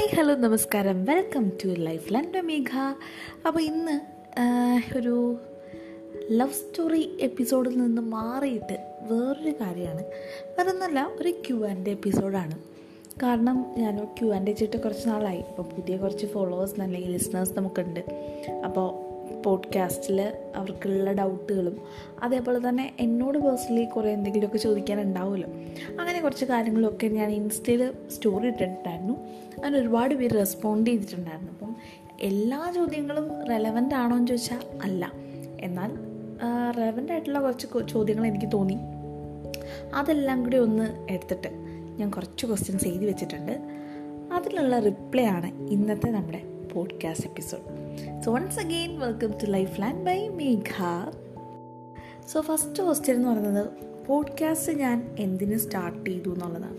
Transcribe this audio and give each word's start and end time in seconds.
Hi 0.00 0.14
hello 0.16 0.34
നമസ്കാരം. 0.34 1.04
Welcome 1.04 1.48
to 1.48 1.68
life 1.68 2.14
land 2.14 2.40
Megha 2.40 2.70
അപ്പോൾ 3.46 3.60
ഇന്ന് 3.60 3.96
ഒരു 4.98 5.36
ലവ് 6.30 6.52
സ്റ്റോറി 6.52 7.18
എപ്പിസോഡിൽ 7.20 7.78
നിന്ന് 7.78 8.02
മാറിയിട്ട് 8.02 8.78
വേറൊരു 9.00 9.52
കാര്യമാണ്. 9.60 10.04
വേറൊന്നല്ല 10.58 11.10
ഒരു 11.20 11.30
ക്യു 11.30 11.66
ആൻഡ് 11.68 11.88
എപ്പിസോഡാണ് 11.88 12.58
കാരണം 13.22 13.74
ഞാൻ 13.78 14.04
ക്യു 14.04 14.28
ആൻഡ് 14.28 14.50
ചെയ്തിട്ട് 14.50 14.82
കുറച്ച് 14.82 15.08
നാളായി. 15.08 15.40
അപ്പോൾ 15.40 15.62
പുതിയ 15.62 15.96
കുറച്ച് 15.96 16.26
ഫോളോവേഴ്സ് 16.26 16.80
അല്ലെങ്കിൽ 16.80 17.10
ലിസ്ണേഴ്സ് 17.10 17.52
നമുക്കുണ്ട്. 17.56 18.00
അപ്പോൾ 18.64 19.09
പോഡ്കാസ്റ്റിൽ 19.44 20.32
അവർക്കുള്ള 20.56 21.12
ഡൗട്ടുകളും 21.12 21.80
അതേപോലെ 22.22 22.68
തന്നെ 22.68 22.92
എന്നോട് 23.00 23.38
പേഴ്സണലി 23.38 23.84
കുറേ 23.84 24.12
എന്തെങ്കിലുമൊക്കെ 24.12 24.58
ചോദിക്കാനുണ്ടാവുമല്ലോ 24.58 25.48
അങ്ങനെ 26.00 26.20
കുറച്ച് 26.20 26.44
കാര്യങ്ങളൊക്കെ 26.44 27.06
ഞാൻ 27.06 27.30
ഇൻസ്റ്റയിൽ 27.30 27.92
സ്റ്റോറി 28.10 28.46
ഇട്ടിട്ടുണ്ടായിരുന്നു. 28.46 29.14
അങ്ങനെ 29.56 29.78
ഒരുപാട് 29.78 30.14
പേര് 30.14 30.34
റെസ്പോണ്ട് 30.34 30.90
ചെയ്തിട്ടുണ്ടായിരുന്നു. 30.90 31.52
അപ്പം 31.52 31.76
എല്ലാ 32.20 32.72
ചോദ്യങ്ങളും 32.74 33.46
റെലവന്റ് 33.46 33.94
ആണോ 33.94 34.16
എന്ന് 34.16 34.28
ചോദിച്ചാൽ 34.28 34.60
അല്ല. 34.82 35.12
എന്നാൽ 35.60 35.90
റെലവന്റ് 36.76 37.12
ആയിട്ടുള്ള 37.12 37.40
കുറച്ച് 37.40 37.66
ചോദ്യങ്ങൾ 37.88 38.26
എനിക്ക് 38.26 38.52
തോന്നി. 38.52 38.76
അതെല്ലാം 39.94 40.42
കൂടി 40.42 40.56
ഒന്ന് 40.56 41.06
എടുത്തിട്ട് 41.10 41.48
ഞാൻ 41.98 42.10
കുറച്ച് 42.10 42.46
ക്വസ്റ്റ്യൻസ് 42.46 42.88
എഴുതി 42.88 43.04
വെച്ചിട്ടുണ്ട്. 43.04 43.52
അതിനുള്ള 44.32 44.78
റിപ്ലൈ 44.78 45.24
ആണ് 45.24 45.70
ഇന്നത്തെ 45.70 46.06
നമ്മുടെ 46.10 46.42
podcast 46.72 47.26
episode 47.26 47.79
so 48.24 48.32
once 48.32 48.60
again 48.60 48.98
welcome 48.98 49.30
to 49.30 49.46
life 49.46 49.80
land 49.80 50.04
by 50.04 50.28
Megha 50.28 50.84
so 52.28 52.40
first 52.40 52.82
question 52.82 53.16
എന്ന് 53.16 53.28
പറയുന്നത് 53.28 53.66
പോഡ്കാസ്റ്റ് 54.06 54.72
ഞാൻ 54.72 55.16
എന്തിനു 55.18 55.58
സ്റ്റാർട്ട് 55.58 56.10
ചെയ്തു 56.10 56.34
എന്നുള്ളതാണ്. 56.34 56.78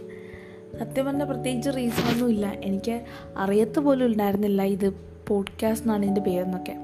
സത്യം 0.79 1.05
പറഞ്ഞാൽ 1.05 1.25
പ്രത്യേകിച്ച് 1.25 1.69
റീസൺ 1.75 2.13
ഒന്നുമില്ല 2.13 2.47
എനിക്ക് 2.63 3.01
അറിയത്ത് 3.37 3.79
പോലും 3.79 4.05
ഉണ്ടായിരുന്നില്ല 4.05 4.61
ഇത് 4.61 4.93
പോഡ്കാസ്റ്റ് 5.27 5.85
എന്നാണ് 5.85 6.03
ഇതിന്റെ 6.03 6.21
പേരെന്നൊക്കെ. 6.21 6.75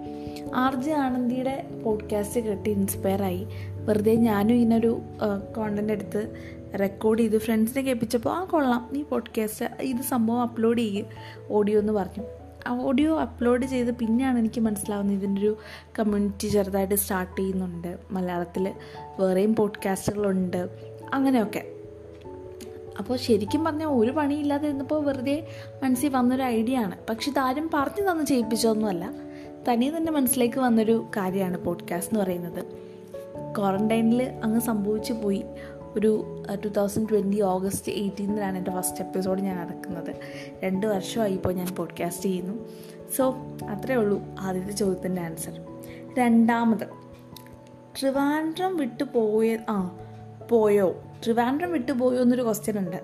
ആർ 0.56 0.82
ജെ 0.82 0.94
ആനന്ദിയുടെ 0.94 1.68
പോഡ്കാസ്റ്റ് 1.86 2.40
കേട്ട് 2.40 2.70
ഇൻസ്പയറായി 2.70 3.48
വെറുതെ 3.86 4.16
ഞാനും 4.16 4.56
ഇങ്ങനൊരു 4.56 5.02
കോണ്ടന്റ് 5.56 5.94
എടുത്ത് 5.94 6.22
റെക്കോർഡ് 6.80 7.20
ചെയ്ത് 7.20 7.38
ഫ്രണ്ട്സിനെ 7.38 7.82
കേൾപ്പിച്ചപ്പോൾ 7.82 8.30
ആ 8.30 8.44
കൊള്ളാം. 8.44 8.90
നീ 8.92 9.02
പോഡ്കാസ്റ്റ് 9.02 9.66
ഇത് 9.82 10.02
സംഭവം 10.02 10.42
അപ്ലോഡ് 10.42 10.78
ചെയ്യുക 10.78 11.06
ഓഡിയോ 11.50 11.80
എന്ന് 11.80 11.94
പറഞ്ഞു. 11.94 12.24
ഓഡിയോ 12.70 13.20
അപ്ലോഡ് 13.20 13.66
ചെയ്ത് 13.66 13.92
പിന്നെയാണ് 13.92 14.40
എനിക്ക് 14.40 14.62
മനസ്സിലാവുന്നത് 14.62 15.18
ഇതിന്റെ 15.18 15.42
ഒരു 15.42 15.58
കമ്മ്യൂണിറ്റി 16.00 16.48
ചെറുതായിട്ട് 16.48 16.96
സ്റ്റാർട്ട് 16.96 17.42
ചെയ്യുന്നുണ്ട്. 17.42 17.98
മലയാളത്തിൽ 18.12 18.74
വേറെയും 19.20 19.56
പോഡ്കാസ്റ്റുകളുണ്ട് 19.56 20.70
അങ്ങനെയൊക്കെ. 21.14 21.66
അപ്പോൾ 23.00 23.18
ശരിക്കും 23.18 23.64
പറഞ്ഞാൽ 23.64 23.88
ഒരു 23.88 24.12
പണിയില്ലാതെ 24.12 24.68
ഇരുന്നപ്പോൾ 24.68 25.04
വെറുതെ 25.04 25.48
മനസ്സിൽ 25.84 26.10
വന്നൊരു 26.10 26.44
ഐഡിയ 26.44 26.78
ആണ്. 26.78 26.96
പക്ഷെ 27.10 27.32
ഇതാരും 27.32 27.72
പറഞ്ഞു 27.74 28.12
തന്ന് 28.12 28.24
ചെയ്യിപ്പിച്ചതൊന്നുമല്ല. 28.24 29.14
തനിയെ 29.70 29.92
തന്നെ 29.92 30.12
മനസ്സിലേക്ക് 30.12 30.60
വന്നൊരു 30.60 31.06
കാര്യമാണ് 31.18 31.58
പോഡ്കാസ്റ്റ് 31.58 32.14
എന്ന് 32.14 32.24
പറയുന്നത്. 32.24 32.64
ക്വാറന്റൈനിൽ 33.58 34.24
അങ്ങ് 34.44 34.62
സംഭവിച്ചു 34.62 35.14
പോയി. 35.14 35.46
ഒരു 35.96 36.44
ടു 36.66 36.68
തൗസൻഡ് 36.68 37.10
ട്വന്റി 37.10 37.42
ഓഗസ്റ്റ് 37.42 37.92
എയ്റ്റീനിലാണ് 37.92 38.58
എന്റെ 38.58 38.72
ഫസ്റ്റ് 38.72 39.02
എപ്പിസോഡ് 39.02 39.42
ഞാൻ 39.42 39.68
ഇറക്കുന്നത് 39.68 40.16
രണ്ട് 40.64 40.88
വർഷമായി 40.88 41.34
ഇപ്പോൾ 41.34 41.54
ഞാൻ 41.54 41.76
പോഡ്കാസ്റ്റ് 41.76 42.26
ചെയ്യുന്നു. 42.26 42.70
സോ 43.18 43.36
അത്രേ 43.70 43.96
ഉള്ളൂ 43.96 44.22
ആദ്യത്തെ 44.40 44.72
ചോദ്യത്തിന്റെ 44.72 45.22
ആൻസർ 45.22 45.62
രണ്ടാമത് 46.18 46.88
ട്രിവാൻഡ്രം 48.02 48.78
വിട്ടു 48.78 49.04
പോയ 49.04 49.58
ആ 49.70 49.98
പോയോ? 50.50 51.04
ട്രിവാൻഡ്രം 51.24 51.72
വിട്ടു 51.72 51.92
പോയോ 51.92 52.22
എന്നൊരു 52.22 52.44
ക്വസ്റ്റ്യൻ 52.44 52.78
ഉണ്ട്. 52.78 52.98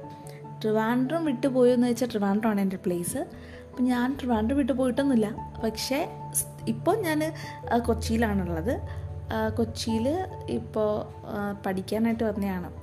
ട്രിവാൻഡ്രം 0.62 1.26
വിട്ടു 1.26 1.48
പോയോ 1.48 1.74
എന്ന് 1.74 1.88
വെച്ചാൽ 1.88 2.08
ട്രിവാൻഡ്രം 2.08 2.50
ആണ് 2.50 2.62
എന്റെ 2.62 2.78
പ്ലേസ് 2.78 3.18
അപ്പം 3.18 3.84
ഞാൻ 3.84 4.18
ട്രിവാൻഡ്രം 4.20 4.58
വിട്ടു 4.58 4.74
പോയിട്ടൊന്നുമില്ല. 4.74 5.54
പക്ഷേ 5.64 6.10
ഇപ്പോൾ 6.68 6.96
ഞാൻ 6.96 7.34
കൊച്ചിയിലാണുള്ളത്. 7.86 8.82
കൊച്ചിയിൽ 9.58 10.26
ഇപ്പോൾ 10.50 11.06
പഠിക്കാനായിട്ട് 11.66 12.24
വന്നതാണ്. 12.24 12.83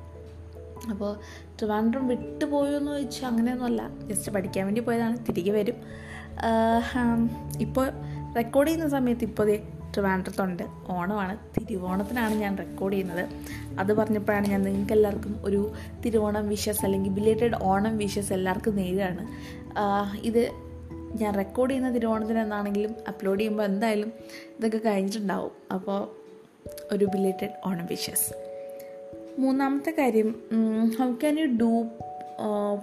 അപ്പോൾ 0.89 1.19
ട്രിവാൻഡ്രം 1.59 2.09
വിട്ടു 2.09 2.45
പോയോ 2.45 2.77
എന്ന് 2.77 2.93
ചോദിച്ചാൽ 2.93 3.29
അങ്ങനെയൊന്നുമല്ല. 3.29 3.91
ജസ്റ്റ് 4.07 4.33
പഠിക്കാൻ 4.33 4.65
വേണ്ടി 4.65 4.81
പോയതാണ് 4.81 5.19
തിരികെ 5.29 5.51
വരും. 5.51 5.75
ഇപ്പോൾ 7.61 7.91
റെക്കോർഡ് 8.37 8.69
ചെയ്യുന്ന 8.69 8.89
സമയത്ത് 8.89 9.25
ഇപ്പോൾ 9.25 9.57
ട്രിവാൻഡ്രത്തുണ്ട്. 9.95 10.63
ഓണമാണ്. 10.89 11.39
തിരുവോണത്തിനാണ് 11.61 12.35
ഞാൻ 12.35 12.59
റെക്കോർഡ് 12.59 12.93
ചെയ്യുന്നത്. 12.93 13.29
അത് 13.79 13.93
പറഞ്ഞപ്പോഴാണ് 13.93 14.47
ഞാൻ 14.47 14.63
നിങ്ങൾക്ക് 14.63 14.93
എല്ലാവർക്കും 14.93 15.41
ഒരു 15.45 15.73
തിരുവോണം 16.05 16.49
വിഷസ് 16.49 16.85
അല്ലെങ്കിൽ 16.85 17.11
ബിലേറ്റഡ് 17.11 17.63
ഓണം 17.63 17.97
വിഷസ് 17.97 18.33
എല്ലാവർക്കും 18.33 18.77
നേരാണ് 18.77 19.27
ഇത് 20.19 20.53
ഞാൻ 21.21 21.35
റെക്കോർഡ് 21.35 21.71
ചെയ്യുന്ന 21.71 21.91
തിരുവോണത്തിന് 21.91 22.39
എന്നാണെങ്കിലും 22.39 22.95
അപ്ലോഡ് 23.09 23.41
ചെയ്യുമ്പോൾ 23.41 23.63
എന്തായാലും 23.63 24.13
ഇതൊക്കെ 24.59 24.79
കഴിഞ്ഞിട്ടുണ്ടാവും. 24.79 25.51
അപ്പോൾ 25.73 26.09
ഒരു 26.93 27.05
ബിലേറ്റഡ് 27.05 27.51
ഓണം 27.65 27.87
വിഷസ്. 27.87 28.50
മൂന്നാമത്തെ 29.39 29.91
കാര്യം 29.91 30.43
how 30.99 31.13
can 31.13 31.39
you 31.39 31.47
do 31.47 31.85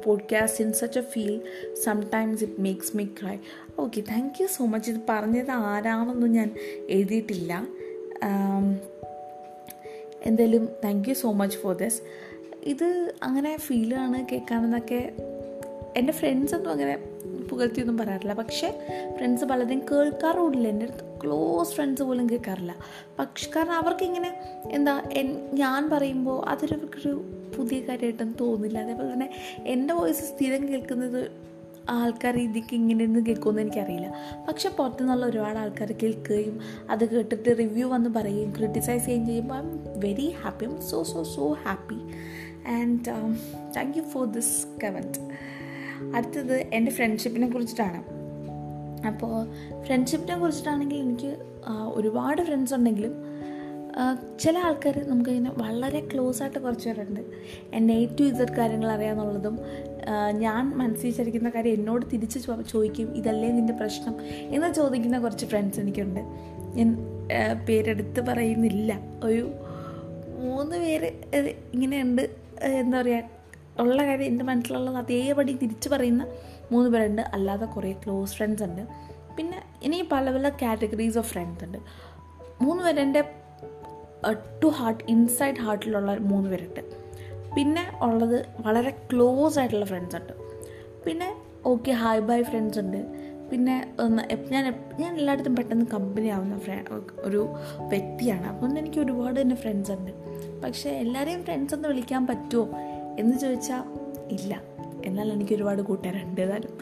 podcast 0.06 0.64
in 0.64 0.74
such 0.74 1.00
a 1.00 1.02
feel 1.02 1.42
sometimes 1.84 2.44
it 2.44 2.62
makes 2.62 2.98
me 2.98 3.06
cry 3.06 3.38
okay 3.80 4.02
thank 4.02 4.42
you 4.42 4.48
so 4.48 4.66
much 4.66 4.92
ഇത് 4.92 5.00
പറഞ്ഞത് 5.10 5.52
ആരാണെന്ന് 5.52 6.28
ഞാൻ 6.28 6.56
എഴുതിയിട്ടില്ല. 6.90 7.68
എന്തായാലും 10.24 10.70
thank 10.84 11.10
you 11.10 11.14
so 11.14 11.32
much 11.32 11.58
for 11.58 11.76
this 11.78 12.02
ഇത് 12.64 13.14
അങ്ങനെ 13.24 13.58
ഫീലാണ് 13.58 14.26
കേൾക്കാനെന്നൊക്കെ 14.32 15.12
എന്റെ 15.98 16.14
ഫ്രണ്ട്സൊന്നും 16.14 16.72
അങ്ങനെ 16.72 17.17
പുകഴ്ത്തിയൊന്നും 17.50 17.98
പറയാറില്ല. 17.98 18.34
പക്ഷേ 18.34 18.88
ഫ്രണ്ട്സ് 19.18 19.46
പലതും 19.46 19.80
കേൾക്കാറുമില്ല. 19.80 20.68
എന്റെ 20.68 20.86
അടുത്ത് 20.86 21.22
ക്ലോസ് 21.24 21.72
ഫ്രണ്ട്സ് 21.72 22.04
പോലും 22.04 22.30
കേൾക്കാറില്ല. 22.30 22.76
പക്ഷെ 23.20 23.50
കാരണം 23.56 23.74
അവർക്കിങ്ങനെ 23.74 24.32
എന്താ 24.72 25.04
ഞാൻ 25.54 25.90
പറയുമ്പോൾ 25.90 26.46
അതൊരു 26.50 27.26
പുതിയ 27.58 27.80
കാര്യമായിട്ടൊന്നും 27.80 28.38
തോന്നില്ല. 28.42 28.80
അതേപോലെ 28.80 29.14
തന്നെ 29.14 29.30
എന്റെ 29.60 29.94
വോയിസ് 29.94 30.24
സ്ഥിരം 30.24 30.68
കേൾക്കുന്നത് 30.68 31.48
ആൾക്കാർ 31.90 32.38
ഇതിക്ക് 32.38 32.74
ഇങ്ങനെ 32.74 33.04
ഇരുന്ന് 33.04 33.26
കേൾക്കുമെന്ന് 33.26 33.62
എനിക്കറിയില്ല. 33.62 34.14
പക്ഷെ 34.48 34.70
പുറത്തു 34.70 35.02
നിന്നുള്ള 35.02 35.26
ഒരുപാട് 35.26 35.58
ആൾക്കാർ 35.58 35.92
കേൾക്കുകയും 35.92 36.60
അത് 36.90 37.10
കേട്ടിട്ട് 37.10 37.58
റിവ്യൂ 37.60 37.90
വന്ന് 37.90 38.10
പറയുകയും 38.10 38.52
ക്രിട്ടിസൈസ് 38.52 39.06
ചെയ്യുകയും 39.06 39.28
ചെയ്യുമ്പോൾ 39.28 39.56
I'm 39.60 40.00
very 40.00 40.36
happy 40.42 40.66
I'm 40.68 40.82
so 40.82 41.04
so 41.04 41.24
so 41.24 41.54
happy 41.54 42.00
and 42.68 43.06
thank 43.76 43.98
you 43.98 44.04
for 44.04 44.26
this 44.26 44.68
comment 44.84 45.20
അടുത്തത് 46.16 46.56
എന്റെ 46.74 46.92
ഫ്രണ്ട്ഷിപ്പിനെ 46.92 47.48
കുറിച്ചിട്ടാണ്. 47.50 48.00
അപ്പോൾ 49.08 49.34
ഫ്രണ്ട്ഷിപ്പിനെ 49.84 50.38
കുറിച്ചിട്ടാണെങ്കിൽ 50.38 50.96
എനിക്ക് 50.96 51.32
ഒരുപാട് 51.94 52.42
ഫ്രണ്ട്സ് 52.42 52.74
ഉണ്ടെങ്കിലും 52.74 53.14
ചില 54.40 54.58
ആൾക്കാർ 54.58 54.96
നമുക്കിങ്ങനെ 55.08 55.52
വളരെ 55.58 56.00
ക്ലോസ് 56.14 56.42
ആയിട്ട് 56.44 56.60
കുറച്ച് 56.60 56.90
പേരുണ്ട്. 56.90 57.22
എന്റെ 57.74 57.94
എ 57.94 58.06
ടു 58.06 58.24
ഇസഡ് 58.24 58.56
കാര്യങ്ങൾ 58.58 58.90
അറിയാമെന്നുള്ളതും 58.92 59.60
ഞാൻ 60.32 60.70
മനസ്സിൽ 60.78 61.08
വിചാരിക്കുന്ന 61.08 61.50
കാര്യം 61.50 61.74
എന്നോട് 61.74 62.06
തിരിച്ച് 62.14 62.40
ചോദിക്കും 62.72 63.16
ഇതല്ലേ 63.16 63.50
നിന്റെ 63.52 63.74
പ്രശ്നം? 63.74 64.16
എന്ന് 64.56 64.74
ചോദിക്കുന്ന 64.74 65.20
കുറച്ച് 65.20 65.46
ഫ്രണ്ട്സ് 65.46 65.80
എനിക്കുണ്ട്. 65.80 66.20
ഞാൻ 66.78 66.90
പേരെടുത്ത് 67.70 68.22
പറയുന്നില്ല. 68.28 69.00
ഒരു 69.24 69.52
മൂന്ന് 70.44 70.78
പേര് 70.78 71.10
ഇങ്ങനെയുണ്ട് 71.74 72.30
എന്താ 72.64 73.02
പറയുക 73.02 73.37
ഉള്ള 73.80 74.06
കാര്യം 74.06 74.26
എന്റെ 74.26 74.46
മനസ്സിലുള്ളത് 74.46 74.98
അതേപടി 74.98 75.54
തിരിച്ചു 75.54 75.90
പറയുന്ന 75.90 76.28
മൂന്ന് 76.72 76.90
പേരുണ്ട്. 76.90 77.22
അല്ലാതെ 77.22 77.66
കുറേ 77.66 77.92
ക്ലോസ് 77.92 78.34
ഫ്രണ്ട്സ് 78.34 78.64
ഉണ്ട്. 78.64 78.82
പിന്നെ 79.38 79.64
ഇനി 79.84 80.08
പല 80.12 80.32
പല 80.32 80.50
കാറ്റഗറീസ് 80.50 81.18
ഓഫ് 81.18 81.32
ഫ്രണ്ട്സ് 81.32 81.66
ഉണ്ട്. 81.66 81.78
മൂന്ന് 82.62 82.84
പേരെന്റെ 82.84 83.22
ടു 84.64 84.68
ഹാർട്ട് 84.68 85.04
ഇൻസൈഡ് 85.10 85.56
ഹാർട്ടിലുള്ള 85.56 86.18
മൂന്ന് 86.18 86.50
പേരുണ്ട്. 86.50 86.82
പിന്നെ 87.56 87.92
ഉള്ളത് 88.02 88.46
വളരെ 88.60 88.90
ക്ലോസ് 88.90 89.60
ആയിട്ടുള്ള 89.60 89.86
ഫ്രണ്ട്സ് 89.86 90.16
ഉണ്ട്. 90.16 90.34
പിന്നെ 91.06 91.36
ഓക്കെ 91.66 91.92
ഹായ് 91.92 92.20
ബൈ 92.20 92.44
ഫ്രണ്ട്സ് 92.44 92.80
ഉണ്ട്. 92.80 93.06
പിന്നെ 93.52 93.96
ഒന്ന് 94.00 94.52
ഞാൻ 94.52 94.86
ഞാൻ 95.00 95.18
എല്ലായിടത്തും 95.18 95.56
പെട്ടെന്ന് 95.56 95.86
കമ്പനി 95.86 96.28
ആവുന്ന 96.28 96.60
ഒരു 97.20 97.48
വ്യക്തിയാണ്. 97.80 98.48
അതുകൊണ്ട് 98.48 98.80
എനിക്ക് 98.80 99.00
ഒരുപാട് 99.00 99.42
തന്നെ 99.42 99.56
ഫ്രണ്ട്സ് 99.56 99.92
ഉണ്ട്. 99.92 100.12
പക്ഷേ 100.62 100.90
എല്ലാവരെയും 100.90 101.44
ഫ്രണ്ട്സ് 101.44 101.76
എന്ന് 101.76 101.88
വിളിക്കാൻ 101.88 102.28
പറ്റുമോ? 102.28 102.70
എന്ന് 103.20 103.38
ചോദിച്ചാൽ 103.38 103.84
ഇല്ല. 104.30 104.62
എന്നാൽ 105.06 105.32
എനിക്ക് 105.32 105.56
ഒരുപാട് 105.56 105.82
കൂട്ടുകാരുണ്ട് 105.82 106.42
ഏതായാലും. 106.42 106.78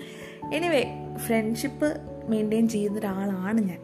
എനിവേ 0.53 0.85
ഫ്രണ്ട്ഷിപ്പ് 1.17 1.93
മെയിന്റെയിൻ 2.27 2.69
ചെയ്യുന്ന 2.69 2.99
ഒരാളാണ് 2.99 3.61
ഞാൻ. 3.61 3.79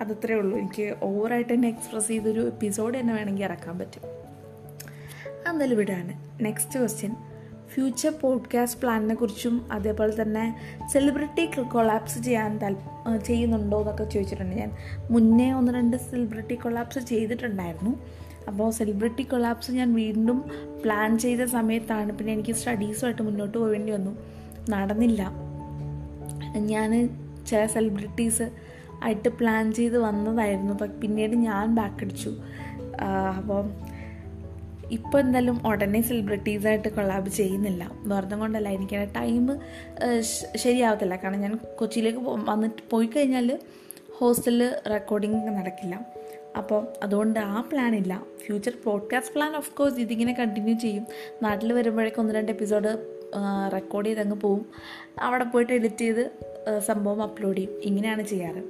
അതത്രേ 0.00 0.34
ഉള്ളൂ. 0.34 0.58
എനിക്ക് 0.58 0.94
ഓവറായിട്ട് 1.02 1.54
തന്നെ 1.54 1.68
എക്സ്പ്രസ് 1.68 2.08
ചെയ്തൊരു 2.08 2.46
എപ്പിസോഡ് 2.46 2.98
തന്നെ 2.98 3.14
വേണമെങ്കിൽ 3.14 3.44
ഇറക്കാൻ 3.44 3.78
പറ്റും. 3.78 4.02
എന്തായാലും 5.50 5.78
വിടാണ് 5.78 6.44
നെക്സ്റ്റ് 6.44 6.78
ക്വസ്റ്റ്യൻ 6.78 7.16
ഫ്യൂച്ചർ 7.68 8.12
പോഡ്കാസ്റ്റ് 8.20 8.80
പ്ലാനിനെ 8.80 9.14
കുറിച്ചും 9.14 9.72
അതേപോലെ 9.72 10.22
തന്നെ 10.22 10.56
സെലിബ്രിറ്റി 10.92 11.46
കൊളാപ്സ് 11.62 12.22
ചെയ്യാൻ 12.22 12.58
താൽ 12.58 12.76
ചെയ്യുന്നുണ്ടോ 13.24 13.80
എന്നൊക്കെ 13.80 14.04
ചോദിച്ചിട്ടുണ്ട്. 14.04 14.56
ഞാൻ 14.56 14.72
മുന്നേ 15.10 15.52
ഒന്ന് 15.52 15.72
രണ്ട് 15.72 15.96
സെലിബ്രിറ്റി 15.96 16.54
കൊളാപ്സ് 16.54 16.98
ചെയ്തിട്ടുണ്ടായിരുന്നു. 16.98 17.90
അപ്പോൾ 18.48 18.70
സെലിബ്രിറ്റി 18.70 19.22
കൊളാപ്സ് 19.22 19.72
ഞാൻ 19.72 19.94
വീണ്ടും 19.94 20.38
പ്ലാൻ 20.84 21.18
ചെയ്ത 21.18 21.44
സമയത്താണ് 21.44 22.12
പിന്നെ 22.18 22.32
എനിക്ക് 22.32 22.52
സ്റ്റഡീസുമായിട്ട് 22.52 23.22
മുന്നോട്ട് 23.22 23.58
പോകേണ്ടി 23.58 23.92
വന്നു. 23.92 24.12
നടന്നില്ല. 24.70 25.22
ഞാൻ 26.56 26.90
ചില 27.46 27.66
സെലിബ്രിറ്റീസ് 27.66 28.46
ആയിട്ട് 29.02 29.28
പ്ലാൻ 29.28 29.72
ചെയ്ത് 29.72 29.98
വന്നതായിരുന്നു. 29.98 30.74
പക്ഷെ 30.74 30.98
പിന്നീട് 31.00 31.34
ഞാൻ 31.34 31.74
ബാക്ക് 31.74 32.04
അടിച്ചു. 32.04 32.32
അപ്പോൾ 33.38 33.62
ഇപ്പോൾ 34.90 35.18
എന്തായാലും 35.18 35.66
ഉടനെ 35.66 36.00
സെലിബ്രിറ്റീസായിട്ട് 36.00 36.88
കൊളാബ് 36.88 37.28
ചെയ്യുന്നില്ല. 37.28 37.90
വെറുതെ 38.06 38.36
കൊണ്ടല്ല 38.36 38.68
എനിക്ക് 38.68 39.08
ടൈം 39.16 39.46
ശരിയാവത്തില്ല. 40.56 41.16
കാരണം 41.16 41.40
ഞാൻ 41.40 41.58
കൊച്ചിയിലേക്ക് 41.78 42.18
വന്നിട്ട് 42.18 42.82
പോയി 42.90 43.06
കഴിഞ്ഞാൽ 43.06 43.58
ഹോസ്റ്റലിൽ 44.22 44.72
റെക്കോർഡിംഗ് 44.90 45.50
നടക്കില്ല. 45.50 46.06
അപ്പോൾ 46.56 46.86
അതുകൊണ്ട് 47.02 47.40
ആ 47.40 47.60
പ്ലാൻ 47.60 47.94
ഇല്ല. 47.94 48.22
Future 48.46 48.72
podcast 48.84 49.34
plan 49.34 49.56
of 49.56 49.74
course 49.74 50.00
ഇതിങ്ങനെ 50.00 50.32
കണ്ടിന്യൂ 50.38 50.74
ചെയ്യും. 50.78 51.06
നാട്ടിൽ 51.42 51.72
വരുമ്പോഴേക്കും 51.72 52.20
ഒന്ന് 52.20 52.34
രണ്ട് 52.34 52.52
എപ്പിസോഡ് 52.52 52.90
റെക്കോർഡ് 53.72 54.06
ചെയ്ത് 54.06 54.20
അങ്ങ് 54.20 54.36
പോവും. 54.36 54.66
അവിടെ 55.18 55.44
പോയിട്ട് 55.44 55.72
എഡിറ്റ് 55.72 55.98
ചെയ്ത് 55.98 56.30
സംഭവം 56.86 57.22
അപ്ലോഡ് 57.22 57.56
ചെയ്യും. 57.56 57.80
ഇങ്ങനെയാണ് 57.82 58.22
ചെയ്യാറ്. 58.22 58.62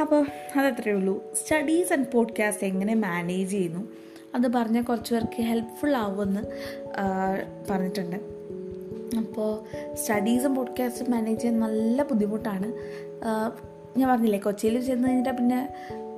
അപ്പോൾ 0.00 0.26
അതത്രയേ 0.56 0.94
ഉള്ളൂ. 0.94 1.24
സ്റ്റഡീസ് 1.34 1.92
ആൻഡ് 1.92 2.06
പോഡ്കാസ്റ്റ് 2.14 2.64
എങ്ങനെ 2.64 2.94
മാനേജ് 2.94 3.50
ചെയ്യുന്നു? 3.50 3.88
അത് 4.34 4.52
പറഞ്ഞാൽ 4.52 4.82
കുറച്ച് 4.82 5.14
പേർക്ക് 5.14 5.42
ഹെൽപ്ഫുൾ 5.42 5.96
ആവുമെന്ന് 5.96 6.40
പറഞ്ഞിട്ടുണ്ട്. 7.70 8.16
അപ്പോൾ 9.18 9.50
സ്റ്റഡീസും 9.94 10.54
പോഡ്കാസ്റ്റും 10.54 11.10
മാനേജ് 11.10 11.40
ചെയ്യാൻ 11.40 11.60
നല്ല 11.60 12.02
ബുദ്ധിമുട്ടാണ്. 12.02 12.72
ഞാൻ 13.98 14.10
പറഞ്ഞില്ലേ 14.10 14.38
കൊച്ചിയിൽ 14.38 14.80
ചെന്ന് 14.80 15.08
കഴിഞ്ഞിട്ട് 15.08 15.30
പിന്നെ 15.30 15.68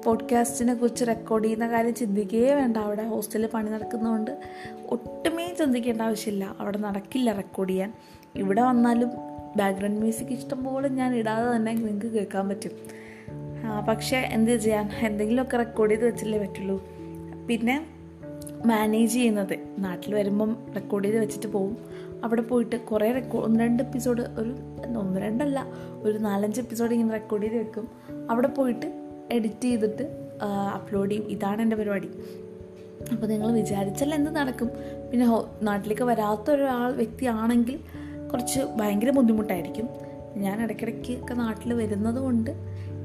പോഡ്കാസ്റ്റിനെ 0.04 0.74
കുറിച്ച് 0.74 1.04
റെക്കോർഡ് 1.08 1.44
ചെയ്യുന്ന 1.44 1.68
കാര്യം 1.68 1.94
ചിന്തിക്കുകയേ 1.94 2.54
വേണ്ട. 2.54 2.76
അവിടെ 2.76 3.02
ഹോസ്റ്റലിൽ 3.02 3.46
പണി 3.46 3.70
നടക്കുന്നതുകൊണ്ട് 3.70 4.38
ഒട്ടുമേ 4.86 5.54
ചിന്തിക്കേണ്ട 5.58 6.02
ആവശ്യമില്ല. 6.02 6.56
അവിടെ 6.60 6.78
നടക്കില്ല 6.78 7.32
റെക്കോർഡ് 7.32 7.70
ചെയ്യാൻ. 7.70 7.92
ഇവിടെ 8.36 8.62
വന്നാലും 8.62 9.10
ബാക്ക്ഗ്രൗണ്ട് 9.56 10.00
മ്യൂസിക് 10.00 10.26
ഇഷ്ടം 10.26 10.40
ഇഷ്ടംപോലെ 10.40 10.88
ഞാൻ 10.88 11.14
ഇടാതെ 11.14 11.56
തന്നെ 11.56 11.74
നിങ്ങൾക്ക് 11.74 12.06
കേൾക്കാൻ 12.06 12.48
പറ്റും. 12.48 12.70
പക്ഷേ 13.88 14.16
എന്ത് 14.16 14.56
ചെയ്യാൻ? 14.56 14.90
എന്തെങ്കിലുമൊക്കെ 15.02 15.56
റെക്കോർഡ് 15.56 15.90
ചെയ്ത് 15.90 16.06
വെച്ചല്ലേ 16.06 16.38
പറ്റുള്ളൂ. 16.38 16.84
പിന്നെ 17.48 17.86
മാനേജ് 18.66 19.12
ചെയ്യുന്നത്. 19.12 19.58
നാട്ടിൽ 19.78 20.14
വരുമ്പം 20.14 20.56
റെക്കോർഡ് 20.74 21.04
ചെയ്ത് 21.04 21.18
വെച്ചിട്ട് 21.18 21.46
പോകും 21.46 21.76
അവിടെ 22.24 22.42
പോയിട്ട് 22.42 22.76
കുറേ 22.76 23.12
റെക്കോർഡ് 23.12 23.44
ഒന്ന് 23.44 23.60
രണ്ട് 23.60 23.82
എപ്പിസോഡ് 23.82 24.20
ഒരു 24.20 24.50
ഒന്ന് 24.98 25.20
രണ്ടല്ല 25.20 25.66
ഒരു 26.02 26.18
നാലഞ്ച് 26.18 26.60
എപ്പിസോഡ് 26.60 26.92
ഇങ്ങനെ 26.92 27.10
റെക്കോർഡ് 27.10 27.42
ചെയ്ത് 27.42 27.56
വെക്കും. 27.56 27.88
അവിടെ 28.30 28.48
പോയിട്ട് 28.48 28.86
എഡിറ്റ് 29.32 29.64
ചെയ്തിട്ട് 29.64 30.04
അപ്ലോഡ് 30.74 31.10
ചെയ്യും. 31.10 31.26
ഇതാണ് 31.28 31.62
എന്റെ 31.62 31.76
പരിപാടി. 31.76 32.10
അപ്പോൾ 33.12 33.26
നിങ്ങൾ 33.26 33.52
വിചാരിച്ചാൽ 33.52 34.14
എന്ത് 34.14 34.30
നടക്കും? 34.36 34.70
പിന്നെ 35.10 35.26
നാട്ടിലേക്ക് 35.62 36.02
വരാത്ത 36.02 36.50
ഒരാൾ 36.50 36.92
വ്യക്തിയാണെങ്കിൽ 36.92 37.78
കുറച്ച് 38.32 38.60
ഭയങ്കര 38.76 39.10
ബുദ്ധിമുട്ടായിരിക്കും. 39.10 39.88
ഞാൻ 40.36 40.62
ഇടയ്ക്കിടയ്ക്ക് 40.62 41.22
ഒക്കെ 41.22 41.34
നാട്ടിൽ 41.34 41.72
വരുന്നത് 41.72 42.18
കൊണ്ട് 42.18 42.50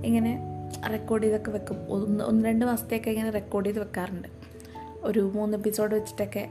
ഇങ്ങനെ 0.05 0.31
റെക്കോർഡ് 0.91 1.23
ചെയ്തൊക്കെ 1.23 1.51
വെക്കും. 1.51 1.77
ഒന്ന് 1.89 2.23
ഒന്ന് 2.23 2.45
രണ്ട് 2.45 2.65
മാസത്തേക്ക് 2.65 3.09
ഇങ്ങനെ 3.09 3.29
റെക്കോർഡ് 3.29 3.65
ചെയ്ത് 3.65 3.79
വെക്കാറുണ്ട്. 3.79 4.27
ഒരു 5.03 5.31
മൂന്ന് 5.35 5.57
എപ്പിസോഡ് 5.57 5.95
വെച്ചിട്ടൊക്കെ 5.95 6.49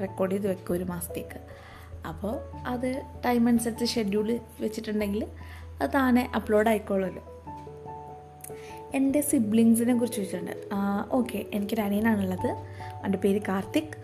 റെക്കോർഡ് 0.00 0.32
ചെയ്ത് 0.32 0.48
വെക്കും 0.48 0.74
ഒരു 0.74 0.84
മാസത്തേക്ക്. 0.84 1.38
അപ്പോൾ 2.06 2.40
അത് 2.66 3.02
ടൈം 3.26 3.48
അനുസരിച്ച് 3.48 3.84
ഷെഡ്യൂൾ 3.84 4.38
വെച്ചിട്ടുണ്ടെങ്കിൽ 4.60 5.26
അത് 5.82 5.90
താനെ 5.94 6.30
അപ്ലോഡ് 6.36 6.68
ആയിക്കോളുമല്ലോ. 6.68 7.22
എന്റെ 8.94 9.20
സിബ്ലിങ്സിനെ 9.20 9.94
കുറിച്ച് 9.94 10.16
ചോദിച്ചിട്ടുണ്ട്. 10.16 10.52
ഓക്കെ 11.12 11.44
എനിക്കൊരു 11.54 11.80
അനിയനാണുള്ളത്. 11.80 12.46
എന്റെ 13.04 13.18
പേര് 13.18 13.40
കാർത്തിക്. 13.48 13.96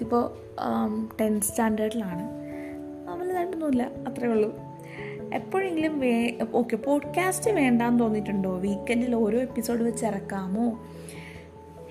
ഇപ്പോൾ 0.00 0.30
ടെൻത്ത് 1.20 1.46
സ്റ്റാൻഡേർഡിലാണ് 1.46 2.38
വലുതായിട്ടൊന്നുമില്ല 3.20 3.82
അത്രേ 3.82 4.28
ഉള്ളൂ. 4.28 4.54
എപ്പോഴെങ്കിലും 5.34 6.00
വേ 6.00 6.38
ഓക്കെ 6.54 6.76
പോഡ്കാസ്റ്റ് 6.76 7.50
വേണ്ടാന്ന് 7.50 8.00
തോന്നിയിട്ടുണ്ടോ? 8.00 8.58
വീക്കെൻഡിൽ 8.58 9.14
ഓരോ 9.14 9.38
എപ്പിസോഡ് 9.38 9.82
വെച്ച് 9.82 10.06
ഇറക്കാമോ? 10.06 10.86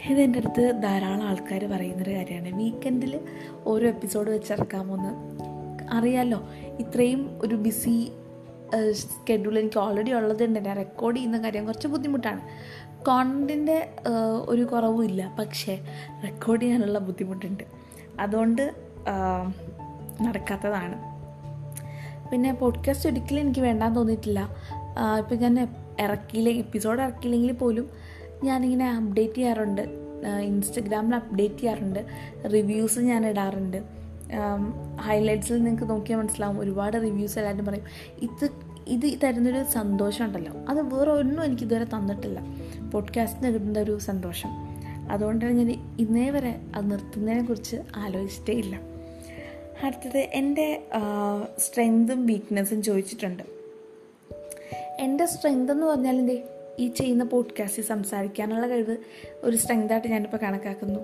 ഇതെന്റെ 0.09 0.39
അടുത്ത് 0.39 0.81
ധാരാളം 0.83 1.23
ആൾക്കാർ 1.23 1.65
പറയുന്നൊരു 1.65 2.11
കാര്യമാണ്. 2.11 2.55
വീക്കെൻഡിൽ 2.55 3.19
ഓരോ 3.65 3.87
എപ്പിസോഡ് 3.87 4.29
വെച്ച് 4.29 4.53
ഇറക്കാമോ 4.53 4.95
എന്ന് 4.95 5.09
അറിയാമല്ലോ 5.91 6.41
ഇത്രയും 6.79 7.39
ഒരു 7.41 7.55
ബിസി 7.55 8.11
സ്കെഡ്യൂൾ 8.91 9.59
എനിക്ക് 9.59 9.79
ഓൾറെഡി 9.79 10.11
ഉള്ളതുണ്ട് 10.11 10.59
ഞാൻ 10.59 10.77
റെക്കോർഡ് 10.77 11.15
ചെയ്യുന്ന 11.15 11.37
കാര്യം 11.37 11.65
കുറച്ച് 11.65 11.87
ബുദ്ധിമുട്ടാണ്. 11.87 12.41
കോണ്ടന്റിന്റെ 13.05 13.89
ഒരു 14.49 14.61
കുറവും 14.61 15.05
ഇല്ല. 15.05 15.35
പക്ഷേ 15.39 15.79
റെക്കോർഡ് 16.23 16.61
ചെയ്യാനുള്ള 16.61 16.99
ബുദ്ധിമുട്ടുണ്ട്. 16.99 17.63
അതുകൊണ്ട് 18.19 18.73
നടക്കാത്തതാണ്. 20.21 21.17
പിന്നെ 22.31 22.53
പോഡ്കാസ്റ്റ് 22.53 23.09
ഒരിക്കലും 23.09 23.41
എനിക്ക് 23.41 23.59
വേണ്ടാന്ന് 23.59 23.95
തോന്നിയിട്ടില്ല. 23.95 24.55
ഇപ്പം 25.17 25.37
ഞാൻ 25.37 25.75
ഇറക്കിയില്ലെങ്കിൽ 25.99 26.61
എപ്പിസോഡ് 26.61 27.01
ഇറക്കിയില്ലെങ്കിൽ 27.01 27.51
പോലും 27.53 27.89
ഞാനിങ്ങനെ 28.43 28.91
അപ്ഡേറ്റ് 28.91 29.33
ചെയ്യാറുണ്ട്. 29.33 29.81
ഇൻസ്റ്റഗ്രാമിൽ 30.41 31.15
അപ്ഡേറ്റ് 31.15 31.55
ചെയ്യാറുണ്ട്. 31.55 31.99
റിവ്യൂസ് 32.53 32.99
ഞാൻ 32.99 33.27
ഇടാറുണ്ട്. 33.27 33.83
ഹൈലൈറ്റ്സിൽ 35.01 35.63
നിങ്ങൾക്ക് 35.63 35.89
നോക്കിയാൽ 35.89 36.19
മനസ്സിലാവും. 36.19 36.59
ഒരുപാട് 36.59 36.97
റിവ്യൂസ് 36.97 37.39
എല്ലാവരും 37.39 37.65
പറയും 37.65 37.85
ഇത് 38.21 38.49
ഇത് 38.87 39.19
തരുന്നൊരു 39.23 39.63
സന്തോഷം 39.63 40.25
ഉണ്ടല്ലോ 40.25 40.51
അത് 40.69 40.95
വേറെ 40.95 41.11
ഒന്നും 41.11 41.43
എനിക്ക് 41.43 41.63
ഇതുവരെ 41.63 41.83
തന്നിട്ടില്ല. 41.83 42.39
പോഡ്കാസ്റ്റിന് 42.93 43.53
കിട്ടുന്ന 43.53 43.79
ഒരു 43.79 43.97
സന്തോഷം. 43.97 44.49
അതുകൊണ്ടാണ് 45.11 45.53
ഞാൻ 45.53 45.95
ഇന്നേ 45.99 46.29
വരെ 46.29 46.61
അത് 46.75 46.91
നിർത്തുന്നതിനെ 46.91 47.43
കുറിച്ച് 47.45 47.77
ആലോചിച്ചിട്ടേ 47.95 48.53
ഇല്ല. 48.53 48.79
അടുത്തത് 49.83 50.17
എന്റെ 50.17 50.87
സ്ട്രെങ്തും 51.59 52.25
വീക്ക്നെസ്സും 52.25 52.83
ചോദിച്ചിട്ടുണ്ട്. 52.83 53.43
എന്റെ 54.99 55.25
സ്ട്രെങ്ത് 55.25 55.71
എന്ന് 55.71 55.85
പറഞ്ഞാൽ 55.85 56.15
എന്തേ 56.15 56.43
ഈ 56.79 56.87
ചെയ്യുന്ന 56.87 57.23
പോഡ്കാസ്റ്റിൽ 57.23 57.83
സംസാരിക്കാനുള്ള 57.83 58.67
കഴിവ് 58.67 58.97
ഒരു 59.43 59.57
സ്ട്രെങ്തായിട്ട് 59.57 60.07
ഞാനിപ്പോൾ 60.07 60.37
കണക്കാക്കുന്നു. 60.37 60.99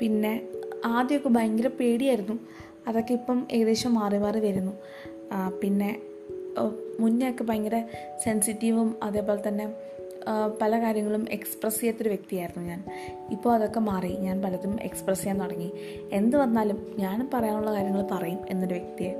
പിന്നെ 0.00 0.42
ആദ്യമൊക്കെ 0.84 1.28
ഭയങ്കര 1.28 1.66
പേടിയായിരുന്നു. 1.66 2.38
അതൊക്കെ 2.88 3.12
ഇപ്പം 3.12 3.46
ഏകദേശം 3.52 3.94
മാറി 3.94 4.18
മാറി 4.18 4.40
വരുന്നു. 4.40 4.72
പിന്നെ 5.62 6.02
മുന്നേ 7.00 7.30
ഒക്കെ 7.30 7.44
ഭയങ്കര 7.44 7.84
സെൻസിറ്റീവും 8.24 8.96
അതേപോലെ 9.02 9.48
തന്നെ 9.48 9.66
പല 10.62 10.82
കാര്യങ്ങളും 10.82 11.26
എക്സ്പ്രസ് 11.30 11.80
ചെയ്യാത്തൊരു 11.80 12.08
വ്യക്തിയായിരുന്നു 12.08 12.68
ഞാൻ. 12.68 12.84
ഇപ്പോൾ 13.30 13.54
അതൊക്കെ 13.54 13.80
മാറി. 13.80 14.16
ഞാൻ 14.16 14.42
പലതും 14.42 14.78
എക്സ്പ്രസ് 14.82 15.20
ചെയ്യാൻ 15.20 15.40
തുടങ്ങി. 15.40 15.72
എന്ത് 16.12 16.36
വന്നാലും 16.36 16.94
ഞാൻ 16.98 17.30
പറയാനുള്ള 17.34 17.72
കാര്യങ്ങൾ 17.72 18.08
പറയും 18.10 18.38
എന്നൊരു 18.48 18.74
വ്യക്തിയെ. 18.74 19.10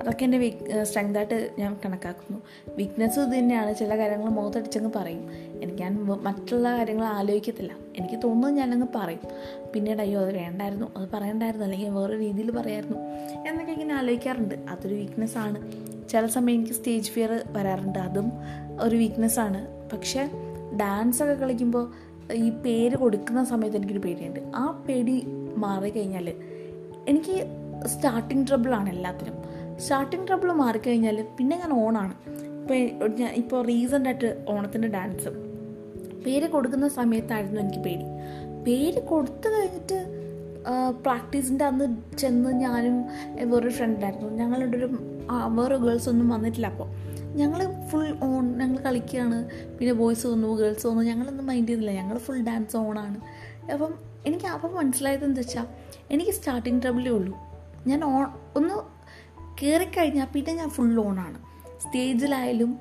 അതൊക്കെ 0.00 0.24
എന്റെ 0.24 0.38
വീക്ക് 0.38 0.84
സ്ട്രെങ്തായിട്ട് 0.84 1.50
ഞാൻ 1.58 1.76
കണക്കാക്കുന്നു. 1.84 2.42
വീക്ക്നെസ്സും 2.76 3.22
ഇത് 3.22 3.38
തന്നെയാണ്. 3.38 3.74
ചില 3.74 3.98
കാര്യങ്ങൾ 3.98 4.30
മുഖത്തടിച്ചങ്ങ് 4.30 4.90
പറയും. 4.96 5.30
എനിക്ക് 5.62 5.82
ഞാൻ 5.82 6.04
മറ്റുള്ള 6.04 6.70
കാര്യങ്ങൾ 6.72 7.04
ആലോചിക്കത്തില്ല. 7.04 7.76
എനിക്ക് 7.96 8.22
തോന്നുന്നത് 8.22 8.54
ഞാനങ്ങ് 8.54 8.86
പറയും. 8.94 9.20
പിന്നീട് 9.72 10.00
അയ്യോ 10.00 10.20
അത് 10.20 10.34
വേണ്ടായിരുന്നു. 10.34 10.92
അത് 10.96 11.08
പറയണ്ടായിരുന്നു. 11.08 11.66
അല്ലെങ്കിൽ 11.66 11.88
വേറെ 11.88 12.18
രീതിയിൽ 12.18 12.50
പറയായിരുന്നു. 12.50 12.98
എന്നൊക്കെ 13.48 13.72
ഇങ്ങനെ 13.72 13.94
ആലോചിക്കാറുണ്ട്. 13.94 14.54
അതൊരു 14.54 14.94
വീക്ക്നെസ്സാണ് 14.94 15.84
ചില 16.08 16.26
സമയം 16.26 16.54
എനിക്ക് 16.54 16.72
സ്റ്റേജ് 16.72 17.10
ഫിയർ 17.10 17.42
വരാറുണ്ട്. 17.52 17.98
അതും 17.98 18.32
ഒരു 18.80 18.96
വീക്ക്നെസ്സാണ് 18.96 19.88
പക്ഷേ 19.92 20.28
ഡാൻസൊക്കെ 20.76 21.34
കളിക്കുമ്പോൾ 21.34 21.84
ഈ 22.34 22.50
പേര് 22.64 22.96
കൊടുക്കുന്ന 22.96 23.44
സമയത്ത് 23.44 23.76
എനിക്കൊരു 23.76 24.02
പേടിയുണ്ട്. 24.06 24.40
ആ 24.56 24.84
പേടി 24.88 25.16
മാറിക്കഴിഞ്ഞാൽ 25.56 26.28
എനിക്ക് 27.08 27.36
സ്റ്റാർട്ടിങ് 27.86 28.46
ട്രബിളാണ് 28.46 28.88
എല്ലാത്തിനും. 28.88 29.36
സ്റ്റാർട്ടിങ് 29.80 30.26
ട്രബിൾ 30.28 30.52
മാറിക്കഴിഞ്ഞാൽ 30.52 31.16
പിന്നെ 31.38 31.56
ഞാൻ 31.56 31.72
ഓണാണ് 31.72 32.14
ഇപ്പോൾ 32.60 33.08
ഞാൻ 33.08 33.32
ഇപ്പോൾ 33.34 33.66
റീസന്റായിട്ട് 33.66 34.44
ഓണത്തിന്റെ 34.48 34.88
ഡാൻസ് 34.88 35.30
പേര് 36.26 36.46
കൊടുക്കുന്ന 36.46 36.88
സമയത്തായിരുന്നു 36.88 37.60
എനിക്ക് 37.60 37.78
പേടി. 37.78 38.06
പേര് 38.66 39.00
കൊടുത്തു 39.00 39.48
കഴിഞ്ഞിട്ട് 39.48 39.98
പ്രാക്ടീസിന്റെ 41.02 41.64
അന്ന് 41.64 41.86
ചെന്ന് 42.18 42.50
ഞാനും 42.60 42.96
വേറൊരു 43.50 43.72
ഫ്രണ്ടായിരുന്നു 43.72 44.28
ഞങ്ങളുടെ 44.30 44.76
ഒരു 44.76 44.88
വേറെ 45.58 45.76
ഗേൾസ് 45.76 46.08
ഒന്നും 46.08 46.28
വന്നിട്ടില്ല 46.28 46.66
അപ്പോൾ 46.66 46.88
ഞങ്ങൾ 47.34 47.86
ഫുൾ 47.88 48.16
ഓൺ 48.22 48.58
ഞങ്ങൾ 48.58 48.78
കളിക്കുകയാണ് 48.78 49.38
പിന്നെ 49.78 49.94
ബോയ്സ് 49.94 50.26
വന്നു 50.26 50.48
ഗേൾസ് 50.54 50.86
വന്നു. 50.86 51.02
ഞങ്ങളൊന്നും 51.02 51.46
മൈൻഡ് 51.46 51.68
ചെയ്യുന്നില്ല. 51.68 52.00
ഞങ്ങൾ 52.00 52.18
ഫുൾ 52.18 52.40
ഡാൻസ് 52.40 52.76
ഓണാണ് 52.76 53.20
അപ്പം 53.72 53.94
എനിക്ക് 54.26 54.46
അപ്പം 54.46 54.74
മനസ്സിലായത് 54.74 55.24
എന്താ 55.24 55.40
വെച്ചാൽ 55.40 55.66
എനിക്ക് 56.10 56.30
സ്റ്റാർട്ടിങ് 56.30 56.82
ട്രബിളേ 56.82 57.10
ഉള്ളൂ. 57.10 57.38
ഞാൻ 57.86 58.04
ഓൺ 58.04 58.26
ഒന്ന് 58.56 58.74
കയറിക്കഴിഞ്ഞാൽ 59.62 60.26
പിന്നെ 60.34 60.52
ഞാൻ 60.52 60.68
ഫുൾ 60.68 61.00
ഓണാണ് 61.00 61.38
സ്റ്റേജിലായാലും 61.80 62.78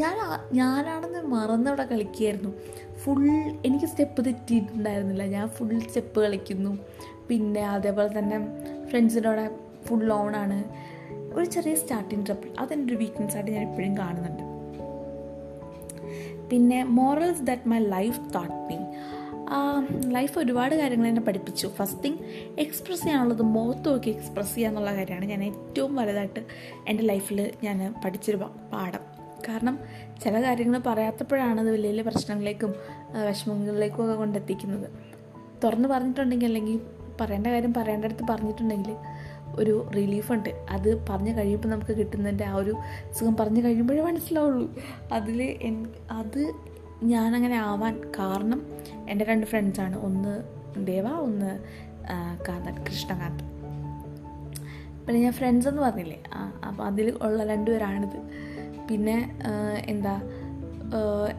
ഞാൻ 0.00 0.16
ഞാനാണെന്ന് 0.52 1.20
മറന്നവിടെ 1.22 1.84
കളിക്കുകയായിരുന്നു 1.84 2.50
ഫുൾ 2.96 3.26
എനിക്ക് 3.64 3.86
സ്റ്റെപ്പ് 3.86 4.24
തെറ്റിയിട്ടുണ്ടായിരുന്നില്ല. 4.24 5.22
ഞാൻ 5.22 5.48
ഫുൾ 5.48 5.78
സ്റ്റെപ്പ് 5.78 6.20
കളിക്കുന്നു. 6.20 6.78
പിന്നെ 7.28 7.68
അതേപോലെ 7.68 8.18
തന്നെ 8.18 8.38
ഫ്രണ്ട്സിന്റെ 8.86 9.28
കൂടെ 9.28 9.50
ഫുൾ 9.84 10.12
ഓണാണ് 10.12 10.58
ഒരു 11.36 11.46
ചെറിയ 11.46 11.74
സ്റ്റാർട്ടിങ് 11.74 12.26
ട്രബിൾ 12.26 12.48
അതെന്റെ 12.58 12.94
ഒരു 12.94 12.98
വീക്ക്നെസ് 12.98 13.36
ആയിട്ട് 13.36 13.50
ഞാൻ 13.50 13.68
എപ്പോഴും 13.70 13.98
കാണുന്നുണ്ട്. 13.98 14.42
പിന്നെ 16.50 16.84
morals 16.84 17.42
that 17.42 17.68
my 17.68 17.78
life 17.78 18.20
taught 18.34 18.54
me 18.68 18.76
life 20.12 20.38
ഒരുപാട് 20.38 20.74
കാര്യങ്ങൾ 20.74 21.06
എന്നെ 21.08 21.22
പഠിപ്പിച്ചു. 21.22 21.66
ഫസ്റ്റ് 21.66 22.04
തിങ് 22.04 22.18
എക്സ്പ്രസ് 22.58 23.02
ചെയ്യാനുള്ളത് 23.02 23.42
മുഖത്ത് 23.42 23.88
നോക്കി 23.88 24.10
എക്സ്പ്രസ് 24.10 24.54
ചെയ്യുക 24.54 24.70
എന്നുള്ള 24.70 24.94
കാര്യമാണ് 24.94 25.24
ഞാൻ 25.24 25.44
ഏറ്റവും 25.44 25.96
വലുതായിട്ട് 25.96 26.40
എന്റെ 26.88 27.02
ലൈഫിൽ 27.02 27.52
ഞാൻ 27.64 27.94
പഠിച്ചൊരു 28.04 28.36
പാഠം. 28.72 29.04
കാരണം 29.48 29.78
ചില 30.24 30.42
കാര്യങ്ങൾ 30.42 30.78
പറയാത്തപ്പോഴാണ് 30.86 31.60
അത് 31.60 31.70
വലിയ 31.70 31.88
വലിയ 31.88 32.02
പ്രശ്നങ്ങളിലേക്കും 32.02 32.74
വിഷമങ്ങളിലേക്കും 33.28 34.04
ഒക്കെ 34.04 34.14
കൊണ്ടെത്തിക്കുന്നത്. 34.14 34.90
തുറന്ന് 35.64 35.88
പറഞ്ഞിട്ടുണ്ടെങ്കിൽ 35.88 36.46
അല്ലെങ്കിൽ 36.46 36.80
പറയേണ്ട 37.20 37.46
കാര്യം 37.46 37.74
പറയേണ്ടടുത്ത് 37.74 38.24
പറഞ്ഞിട്ടുണ്ടെങ്കിൽ 38.30 38.96
ഒരു 39.56 39.74
റിലീഫുണ്ട് 39.96 40.50
അത് 40.70 41.06
പറഞ്ഞു 41.08 41.32
കഴിയുമ്പോൾ 41.36 41.68
നമുക്ക് 41.68 41.96
കിട്ടുന്നതിന്റെ 41.96 42.44
ആ 42.44 42.54
ഒരു 42.54 42.72
സുഖം 43.18 43.36
പറഞ്ഞു 43.36 43.64
കഴിയുമ്പോഴേ 43.64 44.02
മനസ്സിലാവുള്ളൂ. 44.02 44.66
അതിൽ 45.12 45.42
എൻ 45.42 45.86
അത് 46.10 46.52
ഞാനങ്ങനെ 47.02 47.56
ആവാൻ 47.56 47.94
കാരണം 48.18 48.60
എന്റെ 49.10 49.24
രണ്ട് 49.24 49.46
ഫ്രണ്ട്സാണ് 49.46 49.96
ഒന്ന് 49.96 50.34
ദേവ 50.86 51.06
ഒന്ന് 51.08 51.50
കാന്തൻ 52.48 52.84
കൃഷ്ണകാന്ത് 52.84 53.44
പിന്നെ 55.06 55.20
ഞാൻ 55.22 55.32
ഫ്രണ്ട്സ് 55.32 55.68
എന്ന് 55.68 55.82
പറഞ്ഞില്ലേ? 55.82 56.22
ആ 56.34 56.60
അപ്പോൾ 56.68 56.84
അതിൽ 56.84 57.18
ഉള്ള 57.22 57.44
രണ്ടുപേരാണിത് 57.44 58.18
പിന്നെ 58.88 59.16
എന്താ 59.86 60.22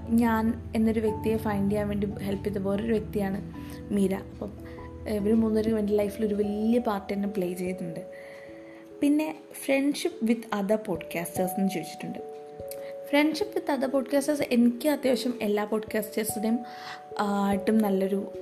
ഞാൻ 0.09 0.63
എന്നൊരു 0.75 0.99
വ്യക്തിയെ 0.99 1.37
ഫൈൻഡ് 1.37 1.71
ചെയ്യാൻ 1.71 1.87
വേണ്ടി 1.87 2.07
ഹെൽപ്പ് 2.21 2.45
ചെയ്ത 2.45 2.57
വേറൊരു 2.57 2.91
വ്യക്തിയാണ് 2.91 3.39
മീര. 3.93 4.13
അപ്പം 4.13 4.66
ഇവർ 5.09 5.33
മൂന്നുപേരും 5.33 5.79
എന്റെ 5.79 5.93
ലൈഫിൽ 5.93 6.25
ഒരു 6.25 6.35
വലിയ 6.35 6.79
പാർട്ട് 6.79 7.13
തന്നെ 7.13 7.29
പ്ലേ 7.29 7.53
ചെയ്തിട്ടുണ്ട്. 7.53 7.99
പിന്നെ 9.01 9.35
ഫ്രണ്ട്ഷിപ്പ് 9.65 10.25
വിത്ത് 10.25 10.55
അതർ 10.55 10.75
പോഡ്കാസ്റ്റേഴ്സ് 10.75 11.53
എന്ന് 11.53 11.69
ചോദിച്ചിട്ടുണ്ട്. 11.69 12.19
ഫ്രണ്ട്ഷിപ്പ് 13.09 13.55
വിത്ത് 13.55 13.71
അതർ 13.71 13.87
പോഡ്കാസ്റ്റേഴ്സ് 13.87 14.43
എനിക്ക് 14.51 14.89
അത്യാവശ്യം 14.89 15.33
എല്ലാ 15.41 15.63
പോഡ്കാസ്റ്റേഴ്സിന്റെയും 15.63 16.59
ആയിട്ടും 17.19 17.77
നല്ലൊരു 17.77 18.33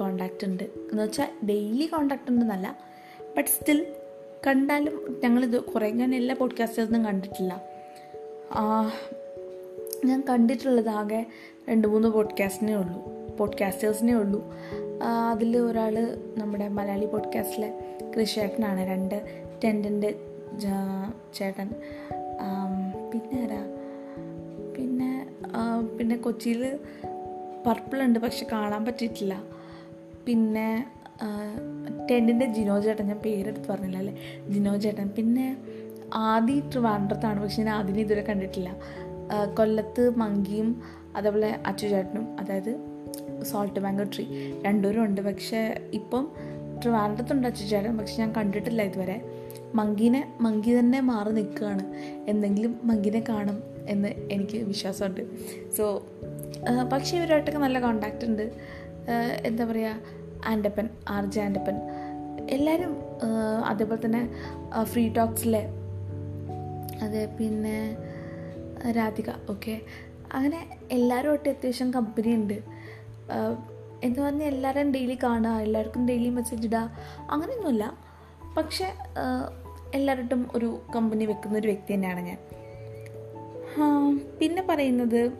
കോണ്ടാക്റ്റ് 0.00 0.46
ഉണ്ട്. 0.46 0.62
എന്ന് 0.62 1.02
വെച്ചാൽ 1.02 1.28
ഡെയിലി 1.46 1.86
കോണ്ടാക്റ്റ് 1.86 2.30
ഉണ്ടെന്നല്ല 2.30 2.78
ബട്ട് 3.36 3.50
സ്റ്റിൽ 3.50 3.86
കണ്ടാലും 4.46 5.20
ഞങ്ങളിത് 5.24 5.62
കുറേ 5.62 5.90
ഞാൻ 5.90 6.14
എല്ലാ 6.14 6.34
പോഡ്കാസ്റ്റേഴ്സിനും 6.34 7.04
കണ്ടിട്ടില്ല. 7.04 7.62
ഞാൻ 10.04 10.24
കണ്ടിട്ടുള്ളത് 10.28 10.88
ആകെ 10.88 11.26
രണ്ട് 11.68 11.88
മൂന്ന് 11.88 12.08
പോഡ്കാസ്റ്റിനേ 12.08 12.74
ഉള്ളൂ. 12.74 13.28
പോഡ്കാസ്റ്റേഴ്സിനേ 13.36 14.12
ഉള്ളൂ. 14.12 14.54
അതിൽ 15.04 15.56
ഒരാൾ 15.58 15.94
നമ്മുടെ 16.38 16.68
മലയാളി 16.68 17.06
പോഡ്കാസ്റ്റിലെ 17.06 17.70
കൃഷിയേട്ടനാണ് 18.14 18.80
രണ്ട് 18.80 19.16
ടെന്റിന്റെ 19.64 20.10
ചേട്ടൻ. 21.34 21.68
പിന്നെ 23.12 23.42
ആരാ? 23.44 23.62
പിന്നെ 24.76 25.26
പിന്നെ 25.98 26.16
കൊച്ചിയിൽ 26.16 26.78
പർപ്പിളുണ്ട് 27.66 28.18
പക്ഷെ 28.18 28.46
കാണാൻ 28.52 28.84
പറ്റിയിട്ടില്ല. 28.84 29.42
പിന്നെ 30.26 30.86
ടെന്റിന്റെ 32.10 32.46
ജിനോ 32.46 32.80
ചേട്ടൻ 32.80 33.06
ഞാൻ 33.06 33.18
പേരെടുത്ത് 33.18 33.68
പറഞ്ഞില്ല 33.68 33.98
അല്ലേ? 33.98 34.14
ജിനോ 34.48 34.76
ചേട്ടൻ. 34.76 35.08
പിന്നെ 35.08 35.56
ആദി 36.14 36.60
ട്രിവാൻഡ്രത്താണ് 36.72 37.42
പക്ഷെ 37.42 37.62
ഞാൻ 37.62 37.74
ആദിനെ 37.76 38.00
ഇതുവരെ 38.00 38.22
കണ്ടിട്ടില്ല. 38.22 38.76
കൊല്ലത്ത് 39.58 40.16
മങ്കിയും 40.16 40.82
അതേപോലെ 41.16 41.58
അച്ചു 41.66 41.86
ചേട്ടനും 41.86 42.36
അതായത് 42.40 42.93
സോൾട്ട് 43.42 43.80
മാംഗോ 43.80 44.04
ട്രീ 44.04 44.24
രണ്ടുപേരും 44.62 45.04
ഉണ്ട്. 45.04 45.20
പക്ഷേ 45.20 45.60
ഇപ്പം 45.92 46.24
ട്രിവാൻഡത്തുണ്ട് 46.82 47.46
അച്ചുചേട്ടൻ 47.48 47.98
പക്ഷെ 47.98 48.16
ഞാൻ 48.18 48.32
കണ്ടിട്ടില്ല 48.32 48.82
ഇതുവരെ. 48.82 49.16
മങ്കീനെ 49.74 50.20
മങ്കി 50.40 50.78
തന്നെ 50.78 51.00
മാറി 51.00 51.30
നിൽക്കുകയാണ്. 51.32 51.84
എന്തെങ്കിലും 52.30 52.80
മങ്കിനെ 52.84 53.22
കാണും 53.28 53.62
എന്ന് 53.88 54.08
എനിക്ക് 54.08 54.58
വിശ്വാസമുണ്ട്. 54.58 55.22
സോ 55.76 55.84
പക്ഷേ 56.92 57.16
ഇവരുമായിട്ടൊക്കെ 57.16 57.58
നല്ല 57.58 57.80
കോണ്ടാക്റ്റ് 57.80 58.26
ഉണ്ട്. 58.26 58.52
എന്താ 59.44 59.64
പറയുക 59.64 59.94
ആൻഡപ്പൻ 60.46 60.88
ആർ 61.08 61.24
ജെ 61.30 61.40
ആൻഡപ്പൻ. 61.40 61.76
എല്ലാവരും 62.50 62.96
അതേപോലെ 63.64 64.06
തന്നെ 64.06 64.22
ഫ്രീ 64.82 65.08
ടോക്സിലെ 65.08 65.62
അതെ 67.02 67.26
പിന്നെ 67.38 67.96
രാധിക 68.90 69.30
ഓക്കെ 69.50 69.80
അങ്ങനെ 70.34 70.60
എല്ലാവരുമായിട്ട് 70.92 71.48
അത്യാവശ്യം 71.48 71.90
കമ്പനി 71.90 72.34
ഉണ്ട്. 72.34 72.58
എന്ന് 74.02 74.22
പറഞ്ഞാൽ 74.22 74.46
എല്ലാവരും 74.46 74.92
ഡെയിലി 74.92 75.18
കാണുക 75.22 75.50
എല്ലാവർക്കും 75.50 76.08
ഡെയിലി 76.08 76.28
മെസ്സേജ് 76.28 76.66
ഇടുക 76.66 76.90
അങ്ങനെയൊന്നുമില്ല. 77.30 77.94
പക്ഷേ 78.56 78.92
എല്ലാവരോട്ടും 79.94 80.48
ഒരു 80.54 80.80
കമ്പനി 80.96 81.24
വെക്കുന്ന 81.24 81.58
ഒരു 81.58 81.68
വ്യക്തി 81.68 81.94
തന്നെയാണ് 81.94 82.20
ഞാൻ. 82.20 82.38
പിന്നെ 84.40 84.62
പറയുന്നത് 84.68 85.32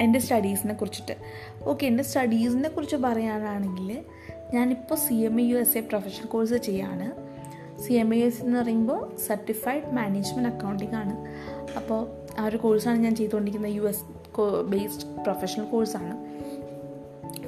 എന്റെ 0.00 0.18
സ്റ്റഡീസിനെ 0.18 0.74
കുറിച്ചിട്ട്. 0.74 1.16
ഓക്കെ 1.64 1.86
എന്റെ 1.86 2.02
സ്റ്റഡീസിനെ 2.02 2.68
കുറിച്ച് 2.68 2.96
പറയാനാണെങ്കിൽ 2.96 4.04
ഞാനിപ്പോൾ 4.54 4.94
C 4.94 5.14
M 5.14 5.40
A 5.40 5.44
U 5.44 5.56
S 5.56 5.78
A 5.78 5.80
professional 5.80 6.26
course 6.26 6.54
ചെയ്യാണ്. 6.54 7.30
സി 7.80 7.92
എം 7.92 8.14
എ 8.14 8.18
എസ് 8.18 8.42
എന്ന് 8.42 8.58
പറയുമ്പോൾ 8.58 9.16
സർട്ടിഫൈഡ് 9.16 9.92
മാനേജ്മെന്റ് 9.92 10.48
അക്കൗണ്ടിംഗ് 10.48 10.94
ആണ്. 10.94 11.26
അപ്പോൾ 11.76 12.08
ആ 12.40 12.44
ഒരു 12.46 12.56
കോഴ്സാണ് 12.56 12.98
ഞാൻ 12.98 13.14
ചെയ്തുകൊണ്ടിരിക്കുന്നത് 13.16 13.72
യു 13.72 13.82
എസ് 13.82 14.04
ബേസ്ഡ് 14.68 15.24
പ്രൊഫഷണൽ 15.24 15.64
കോഴ്സാണ് 15.64 16.29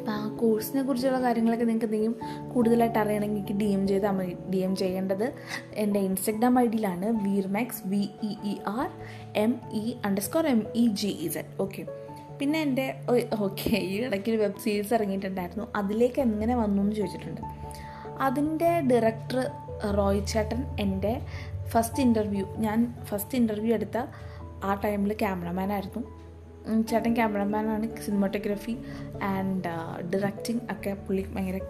അപ്പോൾ 0.02 0.12
ആ 0.12 0.28
കോഴ്സിനെ 0.28 0.82
കുറിച്ചുള്ള 0.82 1.20
കാര്യങ്ങളൊക്കെ 1.22 1.64
നിങ്ങൾക്ക് 1.64 1.86
എന്തെങ്കിലും 1.86 2.14
കൂടുതലായിട്ട് 2.54 2.98
അറിയണമെങ്കിൽ 2.98 3.38
എനിക്ക് 3.38 3.54
ഡി 3.58 3.64
എം 3.64 3.88
ചെയ്താൽ 3.88 4.10
മതി. 4.10 4.36
ഡി 4.50 4.56
എം 4.56 4.76
ചെയ്യേണ്ടത് 4.76 5.32
എന്റെ 5.74 6.00
ഇൻസ്റ്റഗ്രാം 6.00 6.58
ഐ 6.60 6.66
ഡിയിലാണ് 6.66 7.06
വീർമാക്സ് 7.26 7.82
V 7.84 8.08
E 8.22 8.30
E 8.44 8.56
R 8.68 8.88
M 9.36 9.60
E 9.72 9.94
underscore 10.04 10.46
M 10.46 10.66
E 10.74 10.86
G 10.94 11.06
E 11.06 11.28
Z 11.28 11.52
okay 11.60 11.82
പിന്നെ 12.40 12.60
എന്റെ 12.60 12.86
ഓക്കെ 13.40 13.76
ഈ 13.76 13.94
ഇടയ്ക്ക് 13.96 14.30
ഒരു 14.30 14.36
വെബ് 14.36 14.58
സീരീസ് 14.58 14.94
ഇറങ്ങിയിട്ടുണ്ടായിരുന്നു. 14.94 15.66
അതിലേക്ക് 15.76 16.20
എങ്ങനെ 16.20 16.56
വന്നു 16.56 16.82
എന്ന് 16.82 16.96
ചോദിച്ചിട്ടുണ്ട്. 16.96 17.40
അതിന്റെ 18.20 18.80
ഡയറക്ടർ 18.80 19.50
റോയ് 19.96 20.26
ചേട്ടൻ 20.26 20.64
എന്റെ 20.80 21.20
ഫസ്റ്റ് 21.68 22.02
ഇന്റർവ്യൂ 22.02 22.46
ഞാൻ 22.56 22.94
ഫസ്റ്റ് 23.04 23.38
ഇന്റർവ്യൂ 23.38 23.74
എടുത്ത 23.74 23.98
ആ 24.64 24.74
ടൈമിൽ 24.74 25.12
ക്യാമറമാനായിരുന്നു 25.12 26.21
ചേട്ടൻ 26.88 27.14
ക്യാമറമാനാണ് 27.14 27.96
സിനിമാറ്റോഗ്രഫി 28.06 28.76
ആൻഡ് 29.22 29.68
ഡിറക്റ്റിംഗ് 30.14 30.60
ഒക്കെ 30.72 30.94
പുള്ളി 30.94 31.26
ഭയങ്കര 31.34 31.60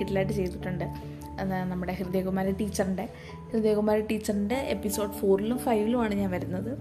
കിഡിലായിട്ട് 0.00 0.32
ചെയ്തിട്ടുണ്ട്. 0.32 0.84
നമ്മുടെ 1.70 1.92
ഹൃദയകുമാരി 1.92 2.52
ടീച്ചറിന്റെ 2.52 3.08
ഹൃദയകുമാരി 3.52 4.00
ടീച്ചറിന്റെ 4.00 4.54
എപ്പിസോഡ് 4.54 5.12
ഫോറിലും 5.12 5.58
ഫൈവിലുമാണ് 5.58 6.14
ഞാൻ 6.14 6.30
വരുന്നത്. 6.30 6.78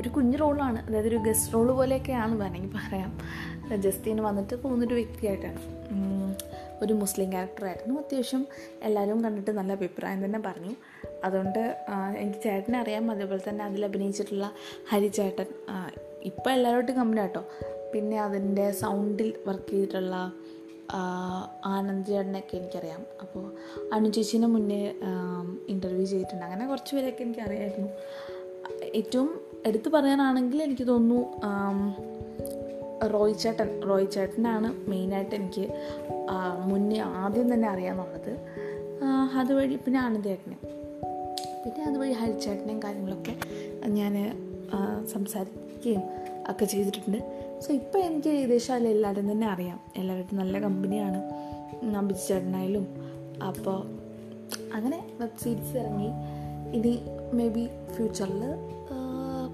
ഒരു 0.00 0.08
കുഞ്ഞു 0.08 0.38
റോളാണ് 0.38 0.86
അതായത് 0.86 1.06
ഒരു 1.06 1.16
ഗസ്റ്റ് 1.16 1.54
റോൾ 1.54 1.72
പോലെയൊക്കെയാണ് 1.72 2.40
വേണമെങ്കിൽ 2.40 2.70
പറയാം. 2.70 3.18
ജസ്റ്റിന് 3.82 4.20
വന്നിട്ട് 4.20 4.62
പോകുന്നൊരു 4.62 4.94
വ്യക്തിയായിട്ടാണ്. 4.94 5.58
ഒരു 6.82 6.92
മുസ്ലിം 6.92 7.30
ക്യാരക്ടറായിരുന്നു 7.30 8.00
അത്യാവശ്യം 8.00 8.46
എല്ലാവരും 8.82 9.24
കണ്ടിട്ട് 9.24 9.50
നല്ല 9.50 9.72
അഭിപ്രായം 9.72 10.24
തന്നെ 10.24 10.38
പറഞ്ഞു. 10.38 10.74
അതുകൊണ്ട് 11.24 11.62
എനിക്ക് 12.16 12.40
ചേട്ടനെ 12.44 12.78
അറിയാം. 12.80 13.10
അതേപോലെ 13.10 13.42
തന്നെ 13.48 13.64
അതിൽ 13.64 13.84
അഭിനയിച്ചിട്ടുള്ള 13.84 14.52
ഹരിചേട്ടൻ. 14.90 15.48
ഇപ്പോൾ 16.30 16.50
എല്ലാവരോട്ടും 16.50 16.96
കമ്പനി 16.96 17.20
കേട്ടോ 17.20 17.44
പിന്നെ 17.94 18.22
അതിന്റെ 18.22 18.70
സൗണ്ടിൽ 18.70 19.34
വർക്ക് 19.46 19.70
ചെയ്തിട്ടുള്ള 19.70 20.16
ആനന്ദ് 21.66 22.08
ചേട്ടനൊക്കെ 22.08 22.56
എനിക്കറിയാം. 22.56 23.02
അപ്പോൾ 23.22 23.44
അനു 23.92 24.08
ചേച്ചീനെ 24.10 24.46
മുന്നേ 24.46 24.80
ഇന്റർവ്യൂ 25.68 26.04
ചെയ്തിട്ടുണ്ട്. 26.04 26.44
അങ്ങനെ 26.44 26.66
കുറച്ച് 26.66 26.96
പേരൊക്കെ 26.96 27.22
എനിക്കറിയായിരുന്നു. 27.22 27.90
ഏറ്റവും 28.94 29.40
എടുത്തു 29.66 29.88
പറയാനാണെങ്കിൽ 29.90 30.62
എനിക്ക് 30.62 30.86
തോന്നുന്നു 30.88 31.20
റോയ് 33.12 33.34
ചേട്ടൻ. 33.34 33.68
റോയ് 33.88 34.06
ചേട്ടനാണ് 34.10 34.68
മെയിനായിട്ട് 34.90 35.34
എനിക്ക് 35.34 35.64
മുന്നേ 36.70 36.98
ആദ്യം 37.00 37.54
തന്നെ 37.54 37.68
അറിയാമെന്നുള്ളത് 37.68 38.32
അതുവഴി 39.40 39.76
പിന്നെ 39.76 40.00
ആനന്ദേട്ടനെ 40.00 40.56
പിന്നെ 41.64 41.82
അതുവഴി 41.88 42.14
ഹരിച്ചേട്ടനെയും 42.20 42.80
കാര്യങ്ങളൊക്കെ 42.84 43.34
ഞാൻ 43.98 44.14
സംസാരിക്കുകയും 45.12 46.02
ഒക്കെ 46.50 46.64
ചെയ്തിട്ടുണ്ട്. 46.64 47.18
സോ 47.62 47.68
ഇപ്പോൾ 47.72 47.98
എനിക്ക് 47.98 48.28
ഏകദേശം 48.28 48.74
അതിൽ 48.74 48.88
എല്ലാവരും 48.88 49.26
തന്നെ 49.32 49.46
അറിയാം. 49.54 49.78
എല്ലാവരും 49.96 50.38
നല്ല 50.42 50.58
കമ്പനിയാണ് 50.66 51.20
അഭിജി 52.00 52.24
ചേട്ടനായാലും. 52.28 52.86
അപ്പോൾ 53.48 53.78
അങ്ങനെ 54.76 54.98
വെബ് 55.20 55.40
സീരീസ് 55.44 55.76
ഇറങ്ങി. 55.82 56.10
ഇനി 56.76 56.92
മേ 57.38 57.46
ബി 57.56 57.64
ഫ്യൂച്ചറിൽ 57.94 58.42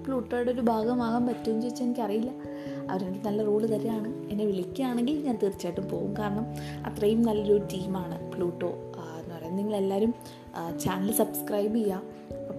പ്ലൂട്ടോയുടെ 0.05 0.51
ഒരു 0.51 0.61
ഭാഗമാകാൻ 0.61 1.23
പറ്റുമെന്ന് 1.27 1.63
ചോദിച്ചാൽ 1.63 1.85
എനിക്കറിയില്ല. 1.87 2.31
അവരെനിക്ക് 2.91 3.25
നല്ല 3.27 3.41
റോൾ 3.49 3.63
തരികയാണ് 3.73 4.11
എന്നെ 4.31 4.45
വിളിക്കുകയാണെങ്കിൽ 4.51 5.17
ഞാൻ 5.27 5.37
തീർച്ചയായിട്ടും 5.43 5.87
പോകും. 5.89 6.13
കാരണം 6.19 6.47
അത്രയും 6.89 7.23
നല്ലൊരു 7.23 7.65
ടീമാണ് 7.73 8.17
പ്ലൂട്ടോ 8.33 8.71
നിങ്ങളെല്ലാവരും 9.57 10.15
ചാനൽ 10.85 11.11
സബ്സ്ക്രൈബ് 11.13 11.77
ചെയ്യുക 11.77 12.03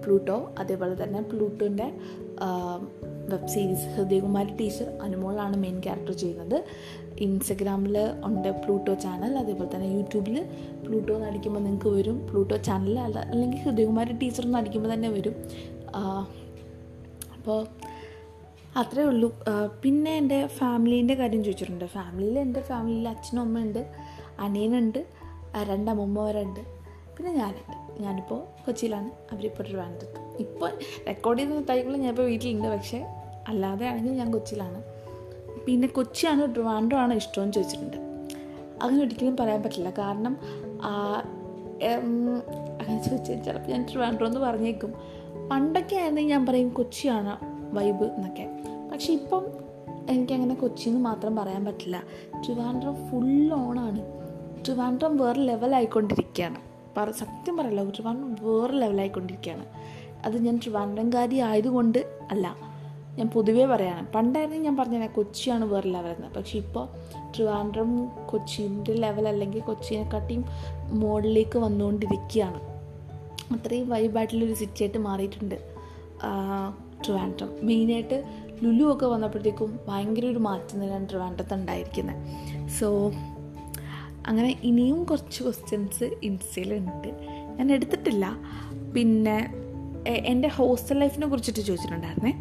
പ്ലൂട്ടോ 0.04 0.36
അതേപോലെ 0.58 0.94
തന്നെ 1.02 1.20
പ്ലൂട്ടോന്റെ 1.30 1.86
വെബ് 3.32 3.48
സീരീസ് 3.54 3.86
ഹൃദയകുമാരി 3.94 4.52
ടീച്ചർ 4.60 4.88
അനുമോളാണ് 5.02 5.56
മെയിൻ 5.56 5.76
ക്യാരക്ടർ 5.80 6.12
ചെയ്യുന്നത്. 6.12 6.56
ഇൻസ്റ്റഗ്രാമിൽ 7.24 7.96
ഉണ്ട് 8.24 8.48
പ്ലൂട്ടോ 8.62 8.94
ചാനൽ 8.94 9.38
അതേപോലെ 9.38 9.70
തന്നെ 9.74 9.88
യൂട്യൂബിൽ 9.96 10.36
പ്ലൂട്ടോ 10.84 11.14
എന്ന് 11.14 11.26
അടിക്കുമ്പോൾ 11.26 11.60
നിങ്ങൾക്ക് 11.60 11.90
വരും. 11.96 12.16
പ്ലൂട്ടോ 12.28 12.56
ചാനൽ 12.56 12.98
അല്ല 12.98 13.18
അല്ലെങ്കിൽ 13.32 13.58
ഹൃദയകുമാരി 13.58 14.12
ടീച്ചർ 14.22 14.44
എന്ന് 14.44 14.58
അടിക്കുമ്പോൾ 14.58 14.92
തന്നെ 14.94 15.10
വരും. 15.16 15.36
അപ്പോൾ 17.36 17.60
അത്രേ 18.80 19.04
ഉള്ളൂ. 19.04 19.28
പിന്നെ 19.82 20.16
എന്റെ 20.16 20.46
ഫാമിലീന്റെ 20.46 21.14
കാര്യം 21.14 21.44
ചോദിച്ചിട്ടുണ്ട്. 21.44 21.84
ഫാമിലിയിൽ 21.84 22.38
എന്റെ 22.38 22.60
ഫാമിലിയിൽ 22.60 23.08
അച്ഛനും 23.08 23.42
അമ്മയുണ്ട് 23.42 23.82
അനിയനുണ്ട് 24.40 25.00
രണ്ടമ്മൂമ്മവരുണ്ട് 25.70 26.60
പിന്നെ 27.16 27.32
ഞാനുണ്ട് 27.32 28.02
ഞാനിപ്പോൾ 28.02 28.40
കൊച്ചിയിലാണ്. 28.66 29.10
അവരിപ്പോൾ 29.32 29.62
ട്രിവാൻഡ്രത്ത്. 29.62 30.36
ഇപ്പോൾ 30.38 30.70
റെക്കോർഡ് 31.06 31.38
ചെയ്യുന്ന 31.38 31.64
ടൈമിൽ 31.70 31.96
ഞാനിപ്പോൾ 31.96 32.22
വീട്ടിലുണ്ട്. 32.22 32.68
പക്ഷേ 32.68 33.06
അല്ലാതെ 33.48 33.86
ആണെങ്കിൽ 33.86 34.12
ഞാൻ 34.12 34.32
കൊച്ചിയിലാണ്. 34.32 34.82
പിന്നെ 35.66 35.88
കൊച്ചിയാണ് 35.88 36.54
ട്രിവാൻഡ്രോ 36.54 36.98
ആണോ 36.98 37.16
ഇഷ്ടമെന്ന് 37.16 37.52
ചോദിച്ചിട്ടുണ്ട്. 37.52 37.96
അങ്ങനെ 38.82 39.04
ഒരിക്കലും 39.04 39.36
പറയാൻ 39.36 39.62
പറ്റില്ല. 39.62 39.90
കാരണം 39.90 40.38
അങ്ങനെ 42.80 43.02
ചോദിച്ചാൽ 43.02 43.42
ചിലപ്പോൾ 43.42 43.68
ഞാൻ 43.68 43.86
ട്രിവാൻഡ്രോ 43.92 44.26
എന്ന് 44.26 44.40
പറഞ്ഞേക്കും. 44.40 44.94
പണ്ടൊക്കെ 45.52 45.96
ആയിരുന്നെങ്കിൽ 45.96 46.32
ഞാൻ 46.32 46.46
പറയും 46.46 46.68
കൊച്ചിയാണ് 46.68 47.38
വൈബ് 47.74 48.04
എന്നൊക്കെ. 48.04 48.48
പക്ഷെ 48.92 49.12
ഇപ്പം 49.12 49.46
എനിക്കങ്ങനെ 50.10 50.54
കൊച്ചിന്ന് 50.54 51.00
മാത്രം 51.00 51.36
പറയാൻ 51.36 51.64
പറ്റില്ല. 51.64 52.02
ട്രിവാൻഡ്രം 52.46 52.94
ഫുൾ 53.08 53.52
ഓണാണ് 53.52 54.20
ട്രിവാൻഡ്രം 54.64 55.16
വേറെ 55.16 55.40
ലെവലായിക്കൊണ്ടിരിക്കുകയാണ് 55.40 56.69
പറ 56.96 57.10
സത്യം 57.10 57.56
പറയല്ല 57.56 57.90
ട്രിവാൻഡ്രം 57.90 58.36
വേറെ 58.40 58.72
ലെവലായിക്കൊണ്ടിരിക്കുകയാണ് 58.72 59.66
അത് 60.24 60.44
ഞാൻ 60.44 60.56
ട്രിവാൻഡ്രംകാരി 60.56 61.36
ആയതുകൊണ്ട് 61.36 61.98
അല്ല 62.30 62.56
ഞാൻ 63.18 63.28
പൊതുവേ 63.28 63.66
പറയാണ്. 63.66 64.06
പണ്ടായിരുന്നെങ്കിൽ 64.12 64.68
ഞാൻ 64.68 64.76
പറഞ്ഞ 64.76 65.06
കൊച്ചിയാണ് 65.06 65.64
വേറെ 65.64 65.88
ലെവലെന്ന് 65.88 66.34
പക്ഷെ 66.34 66.58
ഇപ്പോൾ 66.58 66.88
ട്രിവാൻഡ്രം 67.36 68.08
കൊച്ചിന്റെ 68.26 68.92
ലെവൽ 68.92 69.28
അല്ലെങ്കിൽ 69.28 69.60
കൊച്ചിനെക്കാട്ടിയും 69.60 70.44
മോഡലിലേക്ക് 70.90 71.58
വന്നുകൊണ്ടിരിക്കുകയാണ്. 71.58 72.60
അത്രയും 73.54 73.88
വൈബായിട്ടുള്ളൊരു 73.88 74.54
സിറ്റിയായിട്ട് 74.54 74.98
മാറിയിട്ടുണ്ട് 74.98 75.74
ട്രിവാൻഡ്രം 77.04 77.48
മെയിനായിട്ട് 77.62 78.24
ലുലു 78.64 78.92
ഒക്കെ 78.92 79.06
വന്നപ്പോഴത്തേക്കും 79.06 79.80
ഭയങ്കര 79.88 80.26
ഒരു 80.26 80.38
മാറ്റം 80.38 80.82
തന്നെയാണ് 80.82 81.08
ട്രിവാൻഡ്രത്ത് 81.08 81.54
ഉണ്ടായിരിക്കുന്നത് 81.54 82.16
സോ 82.68 83.12
അങ്ങനെ 84.26 84.60
ഇനിയും 84.62 85.04
കുറച്ച് 85.04 85.42
ക്വസ്റ്റ്യൻസ് 85.42 86.04
ഇൻസ്റ്റയിലുണ്ട്. 86.22 87.08
ഞാൻ 87.58 87.72
എടുത്തിട്ടില്ല. 87.72 88.36
പിന്നെ 88.94 89.54
എന്റെ 90.06 90.48
ഹോസ്റ്റൽ 90.48 90.98
ലൈഫിനെ 90.98 91.26
കുറിച്ചിട്ട് 91.26 91.60
ചോദിച്ചിട്ടുണ്ടായിരുന്നേ. 91.60 92.32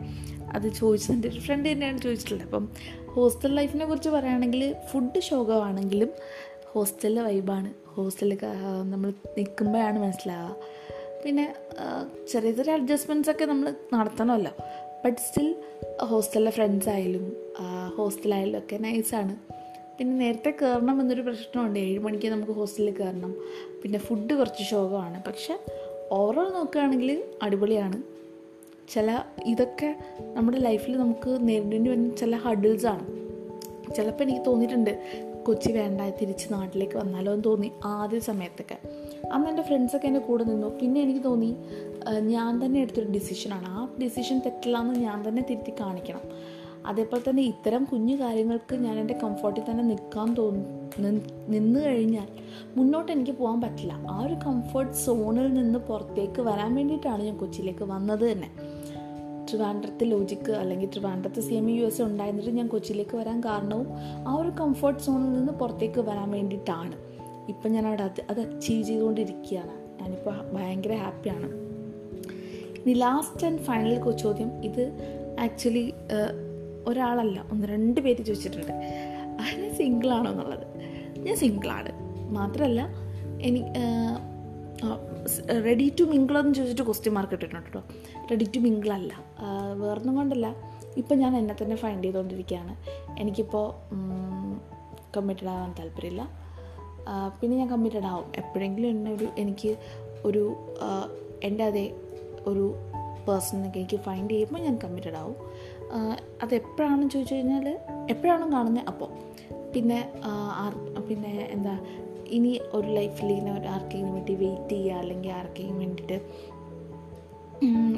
അത് 0.53 0.67
ചോദിച്ചത് 0.73 1.11
എന്റെ 1.15 1.27
ഒരു 1.27 1.39
ഫ്രണ്ട് 1.39 1.71
തന്നെയാണ് 1.71 2.01
ചോദിച്ചിട്ടുള്ളത്. 2.01 2.47
അപ്പം 2.47 2.69
ഹോസ്റ്റൽ 3.07 3.53
ലൈഫിനെ 3.55 3.85
കുറിച്ച് 3.85 4.09
പറയുകയാണെങ്കിൽ 4.09 4.75
ഫുഡ് 4.91 5.19
ശോകമാണെങ്കിലും 5.19 6.09
ഹോസ്റ്റലിലെ 6.67 7.21
വൈബാണ് 7.21 7.73
ഹോസ്റ്റലിൽ 7.87 8.37
നമ്മൾ 8.81 9.09
നിൽക്കുമ്പോഴാണ് 9.37 9.99
മനസ്സിലാവുക. 9.99 10.55
പിന്നെ 11.25 11.55
ചെറിയ 12.31 12.51
ചെറിയ 12.51 12.71
അഡ്ജസ്റ്റ്മെന്റ്സ് 12.71 13.31
ഒക്കെ 13.31 13.45
നമ്മൾ 13.45 13.75
നടത്തണമല്ലോ. 13.93 14.51
ബട്ട് 15.05 15.21
സ്റ്റിൽ 15.21 15.55
ഹോസ്റ്റലിലെ 16.03 16.51
ഫ്രണ്ട്സ് 16.51 16.89
ആയാലും 16.89 17.35
ഹോസ്റ്റലായാലും 17.95 18.57
ഒക്കെ 18.57 18.77
നൈസാണ് 18.77 19.35
പിന്നെ 19.99 20.17
നേരത്തെ 20.17 20.53
കയറണം 20.61 21.01
എന്നൊരു 21.01 21.21
പ്രശ്നമുണ്ട്. 21.21 21.79
ഏഴ് 21.79 21.99
മണിക്ക് 21.99 22.27
നമുക്ക് 22.27 22.51
ഹോസ്റ്റലിൽ 22.51 22.91
കയറണം. 22.91 23.35
പിന്നെ 23.83 23.99
ഫുഡ് 23.99 24.33
കുറച്ച് 24.33 24.63
ശോകമാണ്. 24.63 25.23
പക്ഷെ 25.23 25.59
ഓവറോൾ 26.11 26.49
നോക്കുകയാണെങ്കിൽ 26.53 27.23
അടിപൊളിയാണ്. 27.43 28.03
ചില 28.89 29.23
ഇതൊക്കെ 29.45 29.95
നമ്മുടെ 30.21 30.57
ലൈഫിൽ 30.57 30.97
നമുക്ക് 30.97 31.37
നേരിടേണ്ടി 31.47 31.89
വരുന്ന 31.89 32.15
ചില 32.15 32.35
ഹഡിൽസാണ് 32.35 33.07
ചിലപ്പോൾ 33.95 34.23
എനിക്ക് 34.23 34.45
തോന്നിയിട്ടുണ്ട് 34.45 34.93
കൊച്ചി 35.45 35.71
വേണ്ട 35.71 36.01
തിരിച്ച് 36.01 36.53
നാട്ടിലേക്ക് 36.53 36.97
വന്നാലോ 36.97 37.31
എന്ന് 37.31 37.43
തോന്നി 37.43 37.71
ആദ്യ 37.85 38.19
സമയത്തൊക്കെ. 38.19 38.77
അന്ന് 39.33 39.49
എന്റെ 39.49 39.61
ഫ്രണ്ട്സൊക്കെ 39.61 40.07
എന്റെ 40.07 40.19
കൂടെ 40.19 40.43
നിന്നു. 40.43 40.79
പിന്നെ 40.81 41.01
എനിക്ക് 41.01 41.23
തോന്നി 41.23 41.55
ഞാൻ 42.19 42.65
തന്നെ 42.65 42.79
എടുത്തൊരു 42.81 43.11
ഡിസിഷനാണ് 43.11 43.65
ആ 43.67 43.95
ഡിസിഷൻ 44.01 44.39
തെറ്റില്ലാന്ന് 44.39 44.95
ഞാൻ 44.99 45.27
തന്നെ 45.27 45.45
തിരുത്തി 45.49 45.71
കാണിക്കണം. 45.79 46.21
അതേപോലെ 46.85 47.29
തന്നെ 47.29 47.43
ഇത്തരം 47.43 47.83
കുഞ്ഞു 47.83 48.15
കാര്യങ്ങൾക്ക് 48.15 48.75
ഞാൻ 48.75 48.99
എന്റെ 48.99 49.19
കംഫർട്ടിൽ 49.23 49.63
തന്നെ 49.71 49.83
നിൽക്കാൻ 49.83 50.33
തോന്നി 50.33 50.65
നിന്ന് 51.49 51.79
കഴിഞ്ഞാൽ 51.85 52.27
മുന്നോട്ട് 52.77 53.11
എനിക്ക് 53.11 53.31
പോകാൻ 53.31 53.61
പറ്റില്ല. 53.61 53.93
ആ 54.09 54.25
ഒരു 54.25 54.33
കംഫർട്ട് 54.33 54.93
സോണിൽ 54.93 55.53
നിന്ന് 55.53 55.79
പുറത്തേക്ക് 55.79 56.41
വരാൻ 56.41 56.75
വേണ്ടിയിട്ടാണ് 56.75 57.23
ഞാൻ 57.23 57.37
കൊച്ചിയിലേക്ക് 57.37 57.83
വന്നത് 57.83 58.31
തന്നെ. 58.31 58.51
ട്രിവാൻഡ്രത്ത് 59.49 60.11
ലോജിക്ക് 60.11 60.51
അല്ലെങ്കിൽ 60.51 60.89
ട്രിവാൻഡ്രത്ത് 60.93 61.41
സി 61.41 61.53
എം 61.53 61.69
യു 61.69 61.85
എസ് 61.85 62.01
ഉണ്ടായിരുന്നിട്ട് 62.01 62.51
ഞാൻ 62.51 62.67
കൊച്ചിയിലേക്ക് 62.67 63.17
വരാൻ 63.17 63.41
കാരണവും 63.41 63.87
ആ 64.27 64.35
ഒരു 64.35 64.49
കംഫർട്ട് 64.49 64.99
സോണിൽ 64.99 65.31
നിന്ന് 65.31 65.53
പുറത്തേക്ക് 65.53 65.99
വരാൻ 65.99 66.31
വേണ്ടിയിട്ടാണ്. 66.31 66.95
ഇപ്പം 67.49 67.71
ഞാൻ 67.71 67.87
അവിടെ 67.87 68.03
അത് 68.03 68.21
അത് 68.29 68.39
അച്ചീവ് 68.39 68.83
ചെയ്തുകൊണ്ടിരിക്കുകയാണ്. 68.83 70.01
ഞാനിപ്പോൾ 70.01 70.51
ഭയങ്കര 70.53 70.93
ഹാപ്പിയാണ് 70.93 71.69
ഇനി 72.79 72.93
ലാസ്റ്റ് 72.93 73.45
ആൻഡ് 73.45 73.59
ഫൈനൽ 73.59 74.11
ചോദ്യം. 74.11 74.63
ഇത് 74.63 74.91
ആക്ച്വലി 75.39 75.93
ഒരാളല്ല 76.89 77.37
ഒന്ന് 77.51 77.67
രണ്ട് 77.73 77.99
പേര് 78.05 78.21
ചോദിച്ചിട്ടുണ്ട്. 78.27 78.73
അതിന് 79.43 79.69
സിംഗിളാണോ 79.79 80.31
എന്നുള്ളത്? 80.31 80.65
ഞാൻ 81.25 81.35
സിംഗിളാണ്. 81.43 81.91
മാത്രമല്ല 82.37 82.81
എനിക്ക് 83.47 83.69
റെഡി 85.65 85.85
ടു 85.99 86.03
മിങ്കിളെന്ന് 86.09 86.53
ചോദിച്ചിട്ട് 86.57 86.83
ക്വസ്റ്റ്യൻ 86.89 87.13
മാർക്ക് 87.15 87.35
ഇട്ടിട്ടുണ്ട് 87.37 87.65
കേട്ടോ 87.65 87.81
റെഡി 88.31 88.45
ടു 88.55 88.59
മിങ്കിളല്ല 88.65 89.13
വേറൊന്നും 89.81 90.15
കൊണ്ടല്ല. 90.19 90.47
ഇപ്പം 90.97 91.17
ഞാൻ 91.19 91.33
എന്നെ 91.39 91.55
തന്നെ 91.61 91.75
ഫൈൻഡ് 91.83 92.03
ചെയ്തുകൊണ്ടിരിക്കുകയാണ് 92.03 92.73
എനിക്കിപ്പോൾ 93.21 93.67
കമ്മിറ്റഡ് 95.17 95.49
ആവാൻ 95.55 95.71
താല്പര്യമില്ല. 95.79 96.23
പിന്നെ 97.39 97.57
ഞാൻ 97.57 97.69
കമ്മിറ്റഡ് 97.71 98.07
ആവും. 98.11 98.27
എപ്പോഴെങ്കിലും 98.37 98.89
എന്നെ 98.95 99.11
ഒരു 99.17 99.27
എനിക്ക് 99.43 99.71
ഒരു 100.27 100.43
എന്റെ 101.43 101.63
അതേ 101.63 101.85
ഒരു 102.47 102.65
പേഴ്സണൊക്കെ 103.27 103.79
എനിക്ക് 103.79 103.99
ഫൈൻഡ് 104.07 104.31
ചെയ്യുമ്പോൾ 104.31 104.61
ഞാൻ 104.67 104.75
കമ്മിറ്റഡ് 104.83 105.17
ആവും. 105.21 105.37
അതെപ്പോഴാണെന്ന് 106.41 107.09
ചോദിച്ചു 107.09 107.35
കഴിഞ്ഞാൽ 107.35 107.67
എപ്പോഴാണോ 108.09 108.47
കാണുന്നത് 108.53 108.87
അപ്പോൾ 108.87 109.09
പിന്നെ 109.73 109.99
പിന്നെ 111.07 111.47
എന്താ 111.51 111.79
ഇനി 112.37 112.59
ഒരു 112.73 112.87
ലൈഫിൽ 112.87 113.31
ഇങ്ങനെ 113.31 113.59
ഒരു 113.59 113.67
ആർക്കെങ്കിലും 113.67 114.13
വേണ്ടി 114.13 114.35
വെയിറ്റ് 114.35 114.69
ചെയ്യുക 114.69 114.93
അല്ലെങ്കിൽ 114.93 115.31
ആർക്കെങ്കിലും 115.31 115.79
വേണ്ടിയിട്ട് 115.79 116.17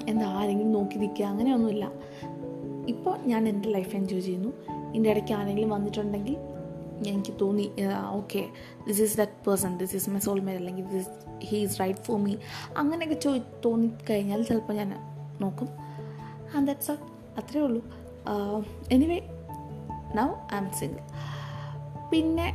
എന്താ 0.07 0.27
ആരെങ്കിലും 0.27 0.71
നോക്കി 0.71 0.97
നിൽക്കുക 0.97 1.25
അങ്ങനെയൊന്നുമില്ല. 1.25 1.91
ഇപ്പോൾ 2.87 3.17
ഞാൻ 3.25 3.47
എന്റെ 3.47 3.69
ലൈഫ് 3.69 3.95
എൻജോയ് 3.95 4.21
ചെയ്യുന്നു. 4.21 4.51
ഇതിന്റെ 4.89 5.09
ഇടയ്ക്ക് 5.09 5.33
ആരെങ്കിലും 5.33 5.69
വന്നിട്ടുണ്ടെങ്കിൽ 5.69 6.37
എനിക്ക് 7.07 7.33
തോന്നി 7.41 7.71
okay 8.11 8.41
this 8.87 9.01
is 9.01 9.17
that 9.17 9.37
person 9.47 9.77
this 9.77 9.95
is 9.95 10.09
my 10.09 10.19
soulmate 10.19 10.59
അല്ലെങ്കിൽ 10.59 10.85
this 10.85 11.09
he 11.45 11.57
is 11.57 11.79
right 11.81 11.99
for 11.99 12.19
me 12.19 12.35
അങ്ങനെയൊക്കെ 12.77 13.15
ചോ 13.15 13.37
തോന്നിക്കഴിഞ്ഞാൽ 13.65 14.43
ചിലപ്പോൾ 14.43 14.73
ഞാൻ 14.73 14.91
നോക്കും. 15.41 15.69
ആൻഡ് 16.55 16.67
ദാറ്റ്സ് 16.67 16.91
അത്രേ 17.37 17.61
ഉള്ളൂ. 17.61 17.81
Anyway 18.91 19.19
now 20.15 20.27
I 20.53 20.57
M 20.57 20.67
single 20.79 21.03
പിന്നെ 22.11 22.47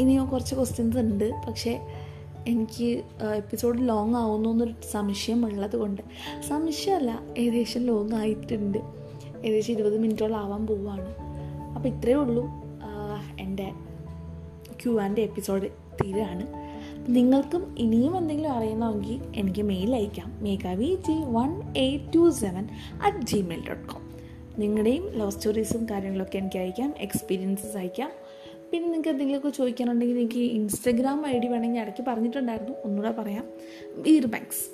ഇനിയോ 0.00 0.22
കുറച്ച് 0.32 0.54
ക്വസ്റ്റ്യൻസ് 0.54 0.98
ഉണ്ട്. 0.98 1.26
പക്ഷേ 1.46 1.72
എനിക്ക് 2.46 2.88
എപ്പിസോഡ് 3.36 3.88
ലോങ് 3.88 4.14
ആവുന്നു 4.14 4.48
എന്നൊരു 4.48 4.74
സംശയം 4.92 5.40
ഉള്ളത് 5.46 5.76
കൊണ്ട്. 5.76 6.02
സംശയമല്ല 6.48 7.20
ഏകദേശം 7.38 7.80
ലോങ് 7.80 8.14
ആയിട്ടുണ്ട്. 8.14 8.78
ഏകദേശം 9.44 9.72
ഇരുപത് 9.74 9.96
മിനിറ്റോളം 9.98 10.38
ആവാൻ 10.40 10.66
പോവുകയാണ് 10.66 11.10
അപ്പോൾ 11.76 11.88
ഇത്രയേ 11.88 12.14
ഉള്ളൂ 12.14 12.44
എന്റെ 13.40 13.68
ക്യു 14.82 14.92
ആന്റെ 15.00 15.22
എപ്പിസോഡ് 15.22 15.68
തീരാണ്. 16.00 16.44
നിങ്ങൾക്കും 17.08 17.62
ഇനിയും 17.78 18.18
എന്തെങ്കിലും 18.18 18.52
അറിയണമെങ്കിൽ 18.52 19.18
എനിക്ക് 19.36 19.62
മെയിൽ 19.62 19.94
അയക്കാം. 19.94 20.28
Meghavi 20.40 20.88
G 21.06 21.16
one 21.36 21.50
eight 21.76 22.12
two 22.14 22.30
seven 22.30 22.64
at 23.02 23.22
Gmail 23.26 23.62
dot 23.68 23.86
com 23.88 24.01
നിങ്ങളുടെയും 24.58 25.18
ലവ് 25.18 25.30
സ്റ്റോറീസും 25.30 25.86
കാര്യങ്ങളൊക്കെ 25.90 26.38
എനിക്ക് 26.38 26.58
അയക്കാം 26.58 26.94
എക്സ്പീരിയൻസസ് 26.98 27.76
അയക്കാം. 27.76 28.10
പിന്നെ 28.70 28.88
നിങ്ങൾക്ക് 28.88 29.08
എന്തെങ്കിലുമൊക്കെ 29.08 29.48
ചോദിക്കാനുണ്ടെങ്കിൽ 29.48 30.18
എനിക്ക് 30.18 30.38
ഇൻസ്റ്റഗ്രാം 30.38 31.26
ഐ 31.26 31.38
ഡി 31.38 31.46
വേണമെങ്കിൽ 31.46 31.80
ഇടയ്ക്ക് 31.80 32.02
പറഞ്ഞിട്ടുണ്ടായിരുന്നു 32.02 32.72
ഒന്നുകൂടെ 32.84 33.10
പറയാം. 33.10 33.48
വീർ 33.90 34.26
banks 34.26 34.64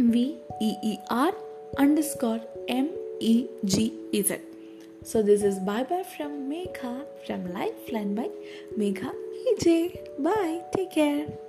V 0.00 0.34
E 0.62 0.74
E 0.84 0.96
R 1.10 1.34
underscore 1.78 2.40
M 2.70 2.90
E 3.22 3.46
G 3.64 3.92
Z 4.12 4.56
So 5.12 5.26
this 5.26 5.42
bye 5.42 5.54
bye 5.64 5.84
bye 5.84 6.04
from 6.12 6.32
Megha 6.52 6.94
from 7.26 8.14
bye 8.14 8.28
Megha 8.78 9.00
J 9.64 9.90
bye 10.18 10.58
take 10.76 10.92
care. 10.92 11.45